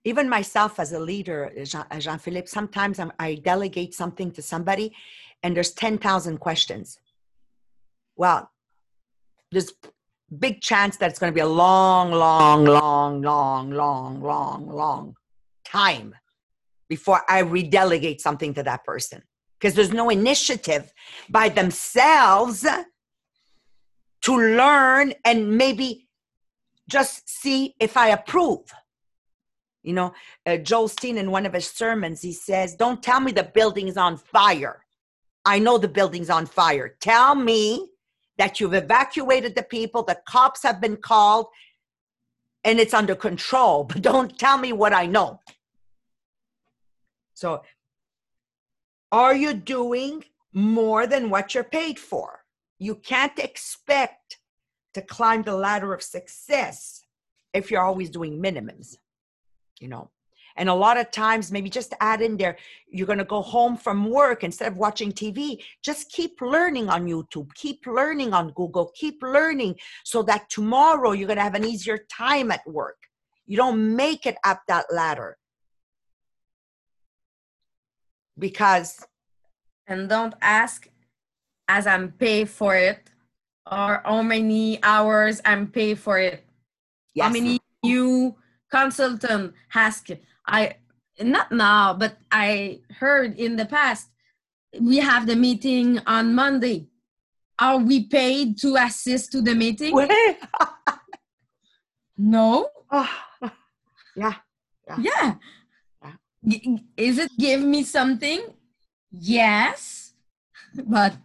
Even 0.05 0.29
myself 0.29 0.79
as 0.79 0.93
a 0.93 1.01
leader, 1.01 1.53
Jean, 1.65 1.85
uh, 1.91 1.99
Jean 1.99 2.19
Philippe, 2.19 2.47
sometimes 2.47 2.99
I'm, 2.99 3.13
I 3.19 3.35
delegate 3.35 3.93
something 3.95 4.31
to 4.33 4.43
somebody 4.43 4.95
and 5.43 5.57
there's 5.57 5.73
10,000 5.73 6.39
questions. 6.39 6.99
Well, 8.17 8.51
there's 9.51 9.73
big 10.39 10.61
chance 10.61 10.97
that 10.99 11.11
it's 11.11 11.19
going 11.19 11.33
to 11.33 11.35
be 11.35 11.41
a 11.41 11.47
long, 11.47 12.13
long, 12.13 12.65
long, 12.65 13.23
long, 13.23 13.71
long, 13.71 14.23
long, 14.23 14.69
long 14.69 15.15
time 15.65 16.15
before 16.89 17.23
I 17.29 17.43
redelegate 17.43 18.21
something 18.21 18.55
to 18.55 18.63
that 18.63 18.85
person 18.85 19.23
because 19.59 19.75
there's 19.75 19.93
no 19.93 20.09
initiative 20.09 20.93
by 21.29 21.49
themselves 21.49 22.65
to 24.23 24.37
learn 24.37 25.13
and 25.25 25.57
maybe 25.57 26.09
just 26.89 27.29
see 27.29 27.75
if 27.81 27.97
I 27.97 28.09
approve. 28.09 28.73
You 29.83 29.93
know, 29.93 30.15
uh, 30.45 30.57
Joel 30.57 30.89
Osteen 30.89 31.17
in 31.17 31.31
one 31.31 31.47
of 31.47 31.53
his 31.53 31.69
sermons, 31.69 32.21
he 32.21 32.33
says, 32.33 32.75
Don't 32.75 33.03
tell 33.03 33.21
me 33.21 33.31
the 33.33 33.45
building's 33.45 33.97
on 33.97 34.17
fire. 34.17 34.85
I 35.45 35.61
know 35.61 35.79
the 35.79 35.89
building's 35.89 36.31
on 36.31 36.47
fire. 36.47 36.97
Tell 37.01 37.37
me 37.37 37.89
that 38.37 38.59
you've 38.59 38.75
evacuated 38.75 39.55
the 39.55 39.63
people, 39.63 40.03
the 40.03 40.19
cops 40.29 40.63
have 40.65 40.81
been 40.81 40.97
called, 40.97 41.47
and 42.65 42.81
it's 42.81 42.95
under 42.95 43.15
control, 43.15 43.85
but 43.85 44.03
don't 44.11 44.37
tell 44.39 44.59
me 44.59 44.73
what 44.73 44.93
I 44.93 45.07
know. 45.07 45.41
So, 47.35 47.63
are 49.13 49.37
you 49.37 49.55
doing 49.55 50.25
more 50.53 51.07
than 51.07 51.31
what 51.31 51.55
you're 51.55 51.65
paid 51.65 51.99
for? 51.99 52.41
You 52.79 52.97
can't 52.97 53.39
expect 53.39 54.39
to 54.95 55.03
climb 55.03 55.43
the 55.43 55.55
ladder 55.55 55.93
of 55.95 56.03
success 56.03 57.03
if 57.53 57.71
you're 57.71 57.83
always 57.83 58.11
doing 58.11 58.43
minimums, 58.43 58.97
you 59.81 59.89
know. 59.89 60.11
And 60.59 60.71
a 60.71 60.75
lot 60.75 60.97
of 60.97 61.11
times, 61.11 61.53
maybe 61.53 61.69
just 61.69 61.93
add 62.01 62.23
in 62.23 62.39
there, 62.39 62.57
you're 62.89 63.07
going 63.07 63.19
to 63.19 63.25
go 63.25 63.43
home 63.43 63.77
from 63.77 64.09
work 64.09 64.43
instead 64.43 64.73
of 64.73 64.79
watching 64.79 65.13
TV. 65.13 65.63
Just 65.83 66.11
keep 66.11 66.41
learning 66.41 66.89
on 66.89 67.07
YouTube, 67.07 67.53
keep 67.55 67.87
learning 67.87 68.33
on 68.33 68.53
Google, 68.53 68.91
keep 68.95 69.23
learning 69.23 69.77
so 70.05 70.23
that 70.23 70.49
tomorrow 70.49 71.13
you're 71.13 71.27
going 71.27 71.37
to 71.37 71.43
have 71.43 71.55
an 71.55 71.65
easier 71.65 72.07
time 72.11 72.51
at 72.51 72.67
work. 72.67 72.97
You 73.45 73.59
don't 73.59 73.95
make 73.95 74.25
it 74.25 74.37
up 74.45 74.63
that 74.69 74.87
ladder 74.91 75.37
because 78.39 79.07
and 79.87 80.09
don't 80.09 80.35
ask 80.41 80.89
as 81.69 81.87
I'm 81.87 82.13
paid 82.13 82.49
for 82.49 82.77
it 82.77 83.11
or 83.71 84.03
how 84.05 84.23
many 84.23 84.83
hours 84.83 85.41
I'm 85.45 85.69
paid 85.69 85.99
for 85.99 86.19
it. 86.19 86.45
yes, 87.15 87.27
How 87.27 87.33
many 87.33 87.59
new 87.83 88.37
consultant 88.71 89.55
ask 89.75 90.09
I 90.47 90.77
not 91.21 91.51
now, 91.51 91.95
but 91.95 92.19
I 92.31 92.81
heard 92.99 93.39
in 93.39 93.57
the 93.57 93.65
past 93.67 94.11
we 94.81 94.99
have 94.99 95.27
the 95.27 95.37
meeting 95.37 95.99
on 96.07 96.35
Monday. 96.35 96.89
Are 97.59 97.79
we 97.79 98.05
paid 98.05 98.59
to 98.59 98.77
assist 98.77 99.33
to 99.33 99.41
the 99.41 99.55
meeting? 99.55 99.97
No. 102.19 102.69
Oh, 102.91 103.11
yeah. 104.17 104.35
Yeah. 104.99 105.35
Yeah. 106.43 106.83
Is 106.97 107.19
it 107.19 107.31
give 107.39 107.63
me 107.63 107.83
something? 107.83 108.41
Yes, 109.11 110.15
but 110.87 111.17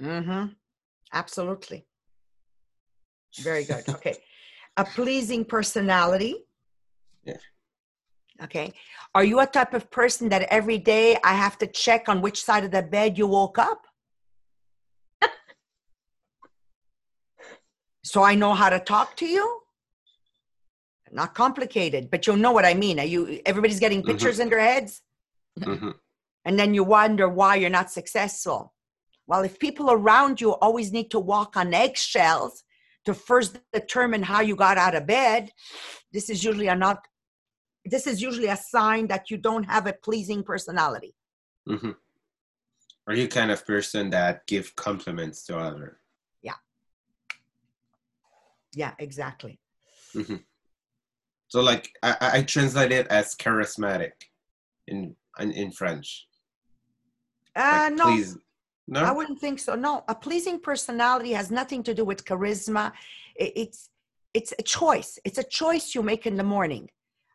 Mm-hmm. 0.00 0.52
Absolutely. 1.12 1.86
Very 3.40 3.64
good. 3.64 3.84
Okay. 3.88 4.16
A 4.76 4.84
pleasing 4.84 5.44
personality. 5.44 6.36
Yeah. 7.24 7.38
Okay. 8.44 8.72
Are 9.12 9.24
you 9.24 9.40
a 9.40 9.46
type 9.46 9.74
of 9.74 9.90
person 9.90 10.28
that 10.28 10.42
every 10.42 10.78
day 10.78 11.18
I 11.24 11.34
have 11.34 11.58
to 11.58 11.66
check 11.66 12.08
on 12.08 12.20
which 12.20 12.40
side 12.44 12.62
of 12.62 12.70
the 12.70 12.82
bed 12.82 13.18
you 13.18 13.26
woke 13.26 13.58
up? 13.58 13.86
so 18.04 18.22
I 18.22 18.36
know 18.36 18.54
how 18.54 18.68
to 18.70 18.78
talk 18.78 19.16
to 19.16 19.26
you? 19.26 19.62
Not 21.10 21.34
complicated, 21.34 22.08
but 22.10 22.26
you'll 22.26 22.36
know 22.36 22.52
what 22.52 22.64
I 22.64 22.74
mean. 22.74 23.00
Are 23.00 23.04
you 23.04 23.40
everybody's 23.46 23.80
getting 23.80 24.02
Mhm. 24.02 24.06
pictures 24.06 24.38
in 24.38 24.48
their 24.48 24.60
heads? 24.60 25.02
hmm 25.62 25.90
and 26.44 26.58
then 26.58 26.72
you 26.72 26.84
wonder 26.84 27.28
why 27.28 27.56
you're 27.56 27.68
not 27.68 27.90
successful. 27.90 28.72
Well, 29.28 29.42
if 29.44 29.58
people 29.58 29.90
around 29.92 30.40
you 30.40 30.52
always 30.54 30.90
need 30.90 31.10
to 31.10 31.20
walk 31.20 31.54
on 31.56 31.74
eggshells 31.74 32.64
to 33.04 33.12
first 33.12 33.58
determine 33.74 34.22
how 34.22 34.40
you 34.40 34.56
got 34.56 34.78
out 34.78 34.94
of 34.94 35.06
bed, 35.06 35.50
this 36.12 36.30
is 36.30 36.42
usually 36.42 36.68
a 36.68 36.74
not 36.74 37.06
this 37.84 38.06
is 38.06 38.20
usually 38.20 38.48
a 38.48 38.56
sign 38.56 39.06
that 39.06 39.30
you 39.30 39.36
don't 39.36 39.64
have 39.64 39.86
a 39.86 39.92
pleasing 39.92 40.42
personality. 40.42 41.14
hmm 41.66 41.92
Are 43.06 43.14
you 43.14 43.28
kind 43.28 43.50
of 43.50 43.66
person 43.66 44.10
that 44.10 44.46
give 44.46 44.74
compliments 44.76 45.44
to 45.46 45.58
other? 45.58 46.00
Yeah, 46.42 46.58
Yeah, 48.74 48.94
exactly. 48.98 49.60
So 51.48 51.60
like 51.60 51.90
I, 52.02 52.16
I 52.20 52.38
I 52.38 52.42
translate 52.42 52.92
it 52.92 53.06
as 53.08 53.34
charismatic 53.34 54.12
in 54.86 55.16
in, 55.38 55.52
in 55.52 55.70
French. 55.70 56.26
Uh 57.54 57.72
Like, 57.72 57.94
no, 57.94 58.04
Please. 58.04 58.36
No. 58.90 59.02
I 59.04 59.12
wouldn't 59.12 59.38
think 59.38 59.58
so. 59.58 59.74
No, 59.74 60.02
a 60.08 60.14
pleasing 60.14 60.58
personality 60.58 61.32
has 61.32 61.50
nothing 61.50 61.82
to 61.82 61.92
do 61.92 62.06
with 62.06 62.24
charisma. 62.24 62.92
It's 63.36 63.90
it's 64.32 64.54
a 64.58 64.62
choice. 64.62 65.18
It's 65.24 65.38
a 65.38 65.42
choice 65.42 65.94
you 65.94 66.02
make 66.02 66.26
in 66.26 66.36
the 66.36 66.42
morning. 66.42 66.88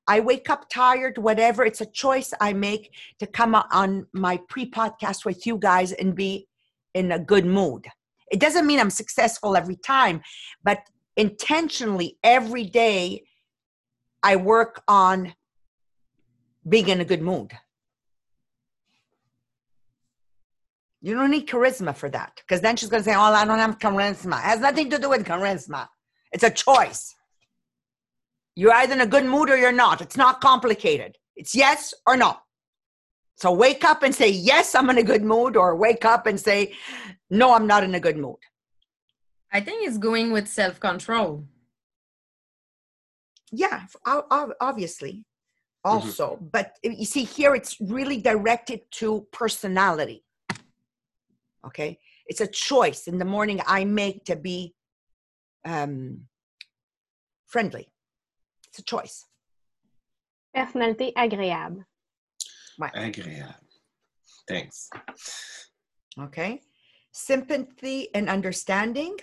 I 0.08 0.20
wake 0.20 0.50
up 0.50 0.68
tired, 0.70 1.18
whatever. 1.18 1.64
It's 1.64 1.82
a 1.82 1.86
choice 1.86 2.34
I 2.42 2.54
make 2.54 2.94
to 3.20 3.28
come 3.28 3.56
on 3.56 4.08
my 4.14 4.38
pre-podcast 4.50 5.26
with 5.26 5.46
you 5.46 5.58
guys 5.58 5.92
and 5.92 6.16
be 6.16 6.48
in 6.94 7.12
a 7.12 7.20
good 7.20 7.46
mood. 7.46 7.88
It 8.32 8.40
doesn't 8.40 8.66
mean 8.66 8.80
I'm 8.80 8.90
successful 8.90 9.56
every 9.56 9.76
time, 9.76 10.22
but 10.64 10.80
intentionally 11.16 12.18
every 12.24 12.66
day 12.66 13.24
I 14.24 14.36
work 14.38 14.84
on 14.88 15.36
being 16.68 16.90
in 16.90 17.00
a 17.02 17.06
good 17.06 17.22
mood. 17.22 17.52
You 21.06 21.16
don't 21.16 21.32
need 21.32 21.48
charisma 21.48 21.94
for 21.94 22.10
that 22.12 22.32
because 22.38 22.62
then 22.62 22.78
she's 22.78 22.88
going 22.90 23.04
to 23.04 23.10
say, 23.10 23.16
Oh, 23.16 23.22
I 23.22 23.44
don't 23.44 23.60
have 23.60 23.78
charisma. 23.78 24.38
It 24.40 24.44
has 24.46 24.62
nothing 24.62 24.90
to 24.90 24.98
do 24.98 25.10
with 25.10 25.26
charisma. 25.26 25.88
It's 26.32 26.44
a 26.44 26.50
choice. 26.50 27.14
You're 28.56 28.74
either 28.74 28.94
in 28.94 29.02
a 29.02 29.06
good 29.06 29.26
mood 29.26 29.50
or 29.50 29.58
you're 29.58 29.74
not. 29.74 30.02
It's 30.02 30.16
not 30.16 30.40
complicated. 30.40 31.18
It's 31.36 31.54
yes 31.54 31.94
or 32.08 32.16
no. 32.16 32.38
So 33.36 33.52
wake 33.52 33.84
up 33.84 34.02
and 34.04 34.16
say, 34.16 34.30
Yes, 34.30 34.76
I'm 34.76 34.90
in 34.92 34.98
a 34.98 35.04
good 35.04 35.24
mood, 35.24 35.58
or 35.58 35.76
wake 35.76 36.06
up 36.06 36.26
and 36.26 36.40
say, 36.40 36.74
No, 37.30 37.54
I'm 37.54 37.68
not 37.68 37.84
in 37.84 37.96
a 37.96 38.00
good 38.00 38.18
mood. 38.18 38.38
I 39.52 39.60
think 39.60 39.86
it's 39.86 39.98
going 39.98 40.32
with 40.32 40.48
self 40.48 40.80
control. 40.80 41.46
Yeah, 43.52 43.82
o- 44.06 44.26
o- 44.32 44.54
obviously. 44.62 45.26
Mm-hmm. 45.86 45.98
Also, 45.98 46.40
but 46.40 46.78
you 46.82 47.06
see, 47.06 47.26
here 47.26 47.54
it's 47.56 47.76
really 47.82 48.22
directed 48.22 48.80
to 48.92 49.28
personality. 49.34 50.24
Okay, 51.66 52.00
it's 52.28 52.42
a 52.42 52.48
choice 52.48 53.08
in 53.08 53.18
the 53.18 53.26
morning 53.26 53.62
I 53.66 53.86
make 53.86 54.26
to 54.26 54.36
be 54.36 54.74
um, 55.66 56.26
friendly. 57.48 57.88
It's 58.68 58.80
a 58.80 58.84
choice. 58.84 59.26
Personnalité 60.56 61.14
agréable. 61.16 61.86
Agréable. 62.80 63.56
Thanks. 64.48 64.90
Okay, 66.20 66.62
sympathy 67.12 68.10
and 68.14 68.30
understanding. 68.30 69.16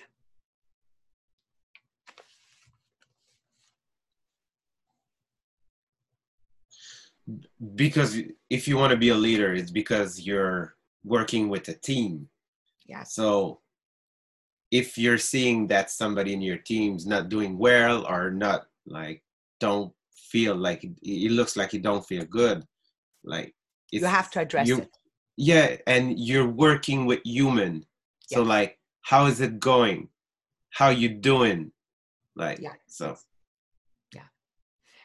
Because 7.75 8.19
if 8.49 8.67
you 8.67 8.77
want 8.77 8.91
to 8.91 8.97
be 8.97 9.11
a 9.11 9.15
leader, 9.15 9.53
it's 9.55 9.71
because 9.71 10.21
you're 10.21 10.75
working 11.05 11.49
with 11.49 11.69
a 11.69 11.75
team. 11.75 12.29
Yeah. 12.87 13.05
So 13.05 13.61
if 14.71 14.97
you're 14.99 15.19
seeing 15.19 15.67
that 15.69 15.91
somebody 15.91 16.33
in 16.33 16.43
your 16.43 16.59
team's 16.59 17.07
not 17.07 17.29
doing 17.29 17.59
well 17.59 18.07
or 18.07 18.31
not 18.31 18.67
like 18.87 19.23
don't 19.59 19.93
feel 20.15 20.55
like 20.55 20.85
it, 20.85 20.93
it 21.03 21.33
looks 21.33 21.57
like 21.57 21.73
you 21.73 21.81
don't 21.81 22.07
feel 22.07 22.25
good, 22.25 22.65
like 23.25 23.55
You 23.91 24.05
have 24.05 24.31
to 24.33 24.41
address 24.41 24.69
you- 24.69 24.79
it. 24.83 24.91
Yeah, 25.37 25.77
and 25.87 26.19
you're 26.19 26.47
working 26.47 27.07
with 27.07 27.21
human. 27.25 27.87
So 28.27 28.43
like 28.43 28.79
how 29.03 29.27
is 29.27 29.41
it 29.41 29.59
going? 29.59 30.09
How 30.71 30.91
you 30.91 31.09
doing? 31.09 31.73
Like 32.37 32.59
Yeah. 32.61 32.75
so 32.87 33.17
yeah. 34.15 34.29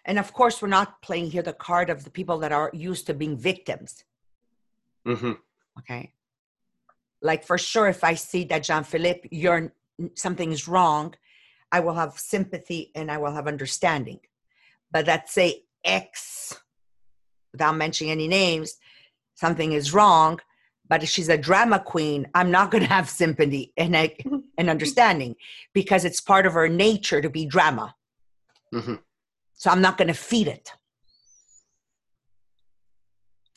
And 0.06 0.20
of 0.20 0.34
course, 0.34 0.62
we're 0.62 0.68
not 0.80 1.02
playing 1.02 1.32
here 1.32 1.42
the 1.42 1.54
card 1.54 1.90
of 1.90 2.04
the 2.04 2.12
people 2.12 2.38
that 2.40 2.52
are 2.52 2.70
used 2.74 3.08
to 3.08 3.14
being 3.14 3.38
victims. 3.38 4.04
hmm 5.06 5.34
okay. 5.80 6.14
Like 7.22 7.44
for 7.44 7.58
sure 7.58 7.88
if 7.88 8.04
i 8.04 8.14
see 8.14 8.44
that 8.46 8.64
jean-philippe 8.64 9.28
you're 9.32 9.74
something's 10.16 10.68
wrong 10.68 11.14
i 11.72 11.80
will 11.80 11.94
have 11.94 12.20
sympathy 12.20 12.92
and 12.96 13.10
i 13.12 13.18
will 13.18 13.32
have 13.32 13.48
understanding. 13.48 14.20
But 14.92 15.06
that 15.08 15.30
say 15.30 15.64
x 15.84 16.60
without 17.52 17.76
mentioning 17.76 18.12
any 18.12 18.28
names 18.28 18.78
something 19.36 19.72
is 19.72 19.94
wrong 19.94 20.40
but 20.88 21.02
if 21.04 21.10
she's 21.10 21.30
a 21.30 21.38
drama 21.38 21.80
queen 21.80 22.28
i'm 22.36 22.52
not 22.52 22.70
going 22.72 22.84
to 22.84 22.90
have 22.90 23.10
sympathy 23.10 23.74
and, 23.78 23.96
I, 23.96 24.16
and 24.58 24.70
understanding 24.70 25.36
because 25.74 26.06
it's 26.06 26.22
part 26.22 26.46
of 26.46 26.54
her 26.54 26.68
nature 26.70 27.22
to 27.22 27.30
be 27.30 27.46
drama. 27.46 27.96
Mhm. 28.74 29.00
so 29.54 29.70
i'm 29.72 29.82
not 29.82 29.98
going 29.98 30.08
to 30.10 30.14
feed 30.14 30.48
it. 30.48 30.72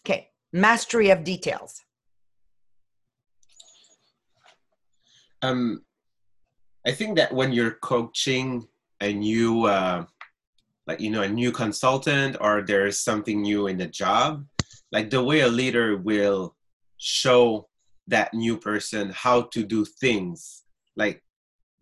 Okay 0.02 0.30
mastery 0.52 1.10
of 1.10 1.24
details 1.24 1.84
um 5.42 5.82
i 6.86 6.92
think 6.92 7.16
that 7.16 7.32
when 7.32 7.52
you're 7.52 7.78
coaching 7.82 8.66
a 9.00 9.12
new 9.12 9.64
uh 9.64 10.04
like 10.86 11.00
you 11.00 11.10
know 11.10 11.22
a 11.22 11.28
new 11.28 11.52
consultant 11.52 12.36
or 12.40 12.62
there's 12.62 12.98
something 12.98 13.42
new 13.42 13.66
in 13.66 13.76
the 13.76 13.86
job 13.86 14.44
like 14.90 15.10
the 15.10 15.22
way 15.22 15.40
a 15.40 15.48
leader 15.48 15.96
will 15.96 16.56
show 16.96 17.68
that 18.06 18.32
new 18.32 18.56
person 18.56 19.10
how 19.14 19.42
to 19.42 19.62
do 19.62 19.84
things 19.84 20.64
like 20.96 21.22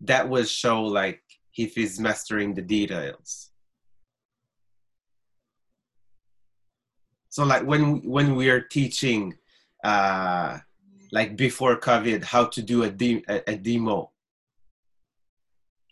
that 0.01 0.29
will 0.29 0.45
show 0.45 0.83
like 0.83 1.21
if 1.57 1.73
he's 1.73 1.99
mastering 1.99 2.53
the 2.53 2.61
details. 2.61 3.49
So 7.29 7.43
like 7.43 7.63
when 7.63 8.01
when 8.07 8.35
we 8.35 8.49
are 8.49 8.61
teaching 8.61 9.35
uh 9.83 10.59
like 11.11 11.35
before 11.37 11.79
COVID, 11.79 12.23
how 12.23 12.45
to 12.45 12.61
do 12.61 12.83
a, 12.83 12.89
de- 12.89 13.23
a, 13.27 13.41
a 13.51 13.55
demo. 13.55 14.11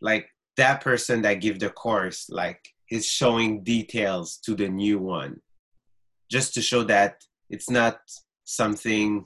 Like 0.02 0.30
that 0.58 0.82
person 0.82 1.22
that 1.24 1.36
give 1.36 1.60
the 1.60 1.70
course, 1.70 2.30
like 2.30 2.74
is 2.92 3.08
showing 3.08 3.64
details 3.64 4.38
to 4.46 4.56
the 4.56 4.70
new 4.70 5.00
one, 5.00 5.42
just 6.30 6.54
to 6.54 6.62
show 6.62 6.84
that 6.84 7.24
it's 7.50 7.70
not 7.70 8.00
something 8.44 9.26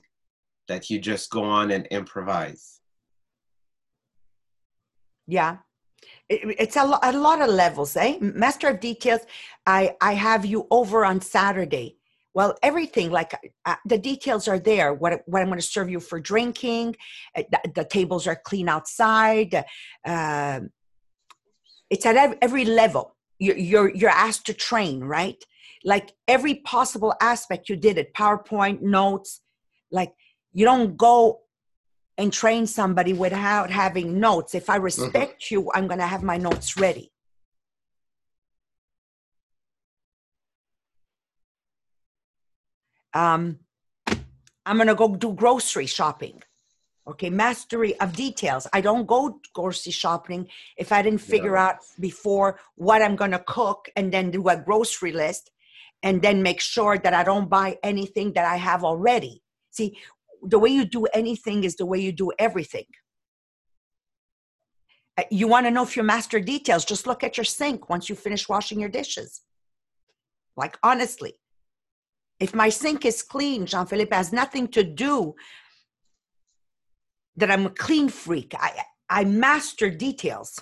that 0.68 0.90
you 0.90 1.00
just 1.00 1.30
go 1.30 1.44
on 1.44 1.72
and 1.72 1.86
improvise. 1.88 2.80
Yeah. 5.28 5.58
It- 6.30 6.56
it's 6.60 6.76
a, 6.76 6.86
lo- 6.86 7.00
a 7.04 7.12
lot 7.12 7.42
of 7.42 7.50
levels, 7.50 7.96
eh? 7.96 8.18
Master 8.22 8.70
of 8.70 8.80
details. 8.80 9.22
I 9.66 9.96
I 10.02 10.14
have 10.14 10.46
you 10.46 10.68
over 10.72 11.04
on 11.06 11.22
Saturday. 11.22 11.99
Well, 12.34 12.56
everything 12.62 13.10
like 13.12 13.34
uh, 13.66 13.76
the 13.86 13.98
details 13.98 14.48
are 14.48 14.60
there. 14.60 14.94
What 14.94 15.22
what 15.26 15.42
I'm 15.42 15.48
going 15.48 15.60
to 15.60 15.66
serve 15.66 15.90
you 15.90 16.00
for 16.00 16.20
drinking. 16.20 16.96
uh, 17.36 17.44
The, 17.52 17.72
the 17.76 17.86
tables 17.86 18.28
are 18.28 18.40
clean 18.50 18.70
outside. 18.70 19.66
Uh, 20.06 20.60
it's 21.90 22.06
at 22.06 22.16
ev- 22.16 22.38
every 22.42 22.66
level. 22.66 23.16
You're, 23.40 23.58
you're 23.58 23.96
you're 23.96 24.10
asked 24.28 24.46
to 24.48 24.54
train, 24.54 25.00
right? 25.04 25.42
Like 25.84 26.12
every 26.28 26.56
possible 26.56 27.14
aspect, 27.22 27.70
you 27.70 27.76
did 27.76 27.98
it. 27.98 28.14
PowerPoint 28.14 28.82
notes. 28.82 29.42
Like 29.92 30.14
you 30.54 30.66
don't 30.66 30.96
go 30.98 31.40
and 32.18 32.32
train 32.34 32.68
somebody 32.68 33.14
without 33.14 33.70
having 33.72 34.20
notes. 34.20 34.54
If 34.54 34.70
I 34.70 34.76
respect 34.76 35.50
you, 35.52 35.72
I'm 35.74 35.88
going 35.88 36.00
to 36.00 36.06
have 36.06 36.22
my 36.22 36.38
notes 36.38 36.76
ready. 36.78 37.12
Um, 43.14 43.60
I'm 44.66 44.76
going 44.78 44.88
to 44.88 44.96
go 44.96 45.16
do 45.16 45.34
grocery 45.34 45.86
shopping. 45.88 46.42
Okay, 47.08 47.30
mastery 47.32 48.00
of 48.00 48.16
details. 48.16 48.68
I 48.72 48.82
don't 48.82 49.08
go 49.08 49.40
grocery 49.54 49.92
shopping 49.92 50.48
if 50.78 50.92
I 50.92 51.02
didn't 51.02 51.22
figure 51.22 51.56
Yeah. 51.56 51.68
out 51.70 51.78
before 52.00 52.60
what 52.76 53.02
I'm 53.02 53.16
going 53.16 53.32
to 53.32 53.40
cook 53.40 53.90
and 53.96 54.12
then 54.14 54.30
do 54.30 54.48
a 54.48 54.58
grocery 54.58 55.12
list 55.12 55.50
and 56.04 56.22
then 56.22 56.44
make 56.44 56.62
sure 56.62 56.98
that 57.00 57.14
I 57.14 57.24
don't 57.24 57.50
buy 57.50 57.80
anything 57.84 58.34
that 58.34 58.46
I 58.46 58.58
have 58.58 58.84
already. 58.84 59.42
See, 59.72 59.98
the 60.44 60.60
way 60.60 60.70
you 60.70 60.86
do 60.86 61.06
anything 61.08 61.64
is 61.64 61.76
the 61.78 61.86
way 61.86 62.00
you 62.00 62.12
do 62.12 62.32
everything. 62.38 62.86
Uh, 65.18 65.24
You 65.32 65.48
want 65.48 65.66
to 65.66 65.72
know 65.72 65.84
if 65.84 65.98
you 65.98 66.04
master 66.04 66.40
details, 66.40 66.86
just 66.86 67.08
look 67.08 67.24
at 67.24 67.38
your 67.38 67.44
sink 67.44 67.90
once 67.90 68.08
you 68.08 68.16
finish 68.16 68.48
washing 68.48 68.80
your 68.80 68.90
dishes. 68.90 69.42
Like, 70.56 70.78
honestly, 70.84 71.34
if 72.40 72.56
my 72.56 72.70
sink 72.70 73.06
is 73.06 73.22
clean, 73.22 73.66
Jean 73.66 73.86
Philippe 73.86 74.16
has 74.16 74.32
nothing 74.32 74.68
to 74.70 74.84
do 74.84 75.36
that 77.36 77.52
I'm 77.52 77.66
a 77.68 77.70
clean 77.70 78.10
freak. 78.10 78.54
I, 78.58 78.84
I 79.10 79.24
master 79.24 79.90
details. 79.90 80.60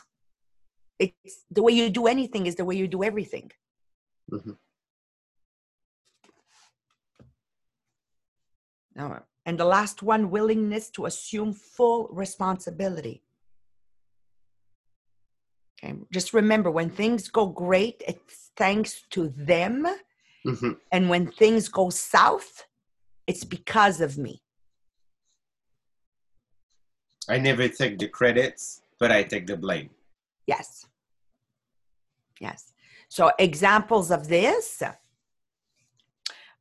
It's 0.99 1.45
the 1.51 1.61
way 1.61 1.73
you 1.73 1.89
do 1.89 2.07
anything 2.07 2.45
is 2.45 2.55
the 2.55 2.65
way 2.65 2.75
you 2.75 2.88
do 2.88 3.03
everything. 3.03 3.51
Mhm. 4.32 4.57
No. 8.95 9.23
And 9.45 9.59
the 9.59 9.65
last 9.65 10.03
one 10.03 10.30
willingness 10.30 10.89
to 10.91 11.05
assume 11.05 11.53
full 11.53 12.09
responsibility. 12.11 13.23
Okay, 15.78 15.95
just 16.11 16.34
remember 16.34 16.71
when 16.71 16.89
things 16.89 17.30
go 17.30 17.45
great, 17.45 18.01
it's 18.07 18.51
thanks 18.57 19.03
to 19.11 19.30
them. 19.30 19.86
Mhm. 20.45 20.79
And 20.91 21.09
when 21.09 21.31
things 21.31 21.67
go 21.67 21.89
south, 21.89 22.65
it's 23.25 23.43
because 23.43 24.01
of 24.01 24.17
me. 24.17 24.41
I 27.29 27.38
never 27.38 27.67
take 27.67 27.99
the 27.99 28.07
credits, 28.07 28.81
but 28.99 29.11
I 29.11 29.23
take 29.23 29.47
the 29.47 29.57
blame. 29.57 29.89
Yes. 30.45 30.85
Yes. 32.39 32.73
So 33.09 33.31
examples 33.38 34.11
of 34.11 34.27
this 34.27 34.81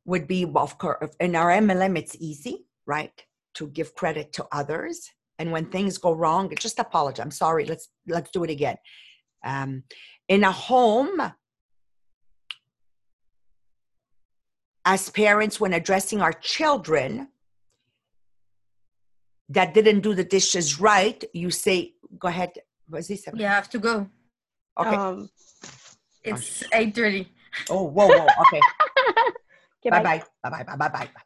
would 0.05 0.27
be, 0.27 0.45
well, 0.45 0.63
of 0.63 0.77
course, 0.77 1.15
in 1.19 1.35
our 1.35 1.51
MLM, 1.51 1.97
it's 1.97 2.15
easy, 2.19 2.65
right, 2.85 3.23
to 3.55 3.67
give 3.67 3.95
credit 3.95 4.33
to 4.33 4.47
others. 4.51 5.11
And 5.39 5.51
when 5.51 5.69
things 5.69 5.97
go 5.97 6.13
wrong, 6.13 6.51
just 6.59 6.79
apologize. 6.79 7.23
I'm 7.23 7.31
sorry. 7.31 7.65
Let's 7.65 7.89
let's 8.07 8.31
do 8.31 8.43
it 8.43 8.49
again. 8.49 8.77
Um, 9.45 9.83
in 10.27 10.43
a 10.43 10.51
home, 10.51 11.21
as 14.87 15.09
parents, 15.09 15.59
when 15.59 15.73
addressing 15.73 16.21
our 16.21 16.31
children 16.31 17.27
that 19.49 19.73
didn't 19.73 19.99
do 19.99 20.15
the 20.15 20.23
dishes 20.23 20.79
right, 20.79 21.21
you 21.33 21.51
say, 21.51 21.93
"Go 22.17 22.29
ahead." 22.29 22.51
Was 22.89 23.09
this? 23.09 23.27
You 23.33 23.45
have 23.45 23.69
to 23.75 23.79
go. 23.79 24.09
Okay. 24.79 24.95
Um, 24.95 25.29
It's 26.23 26.63
eight 26.71 26.95
thirty. 26.95 27.27
Oh, 27.69 27.83
whoa, 27.83 28.07
whoa. 28.07 28.27
Okay. 28.43 28.61
Bye, 29.89 30.03
bye, 30.03 30.23
bye, 30.43 30.49
bye, 30.49 30.63
bye, 30.63 30.75
bye. 30.75 30.89
bye. 30.89 31.21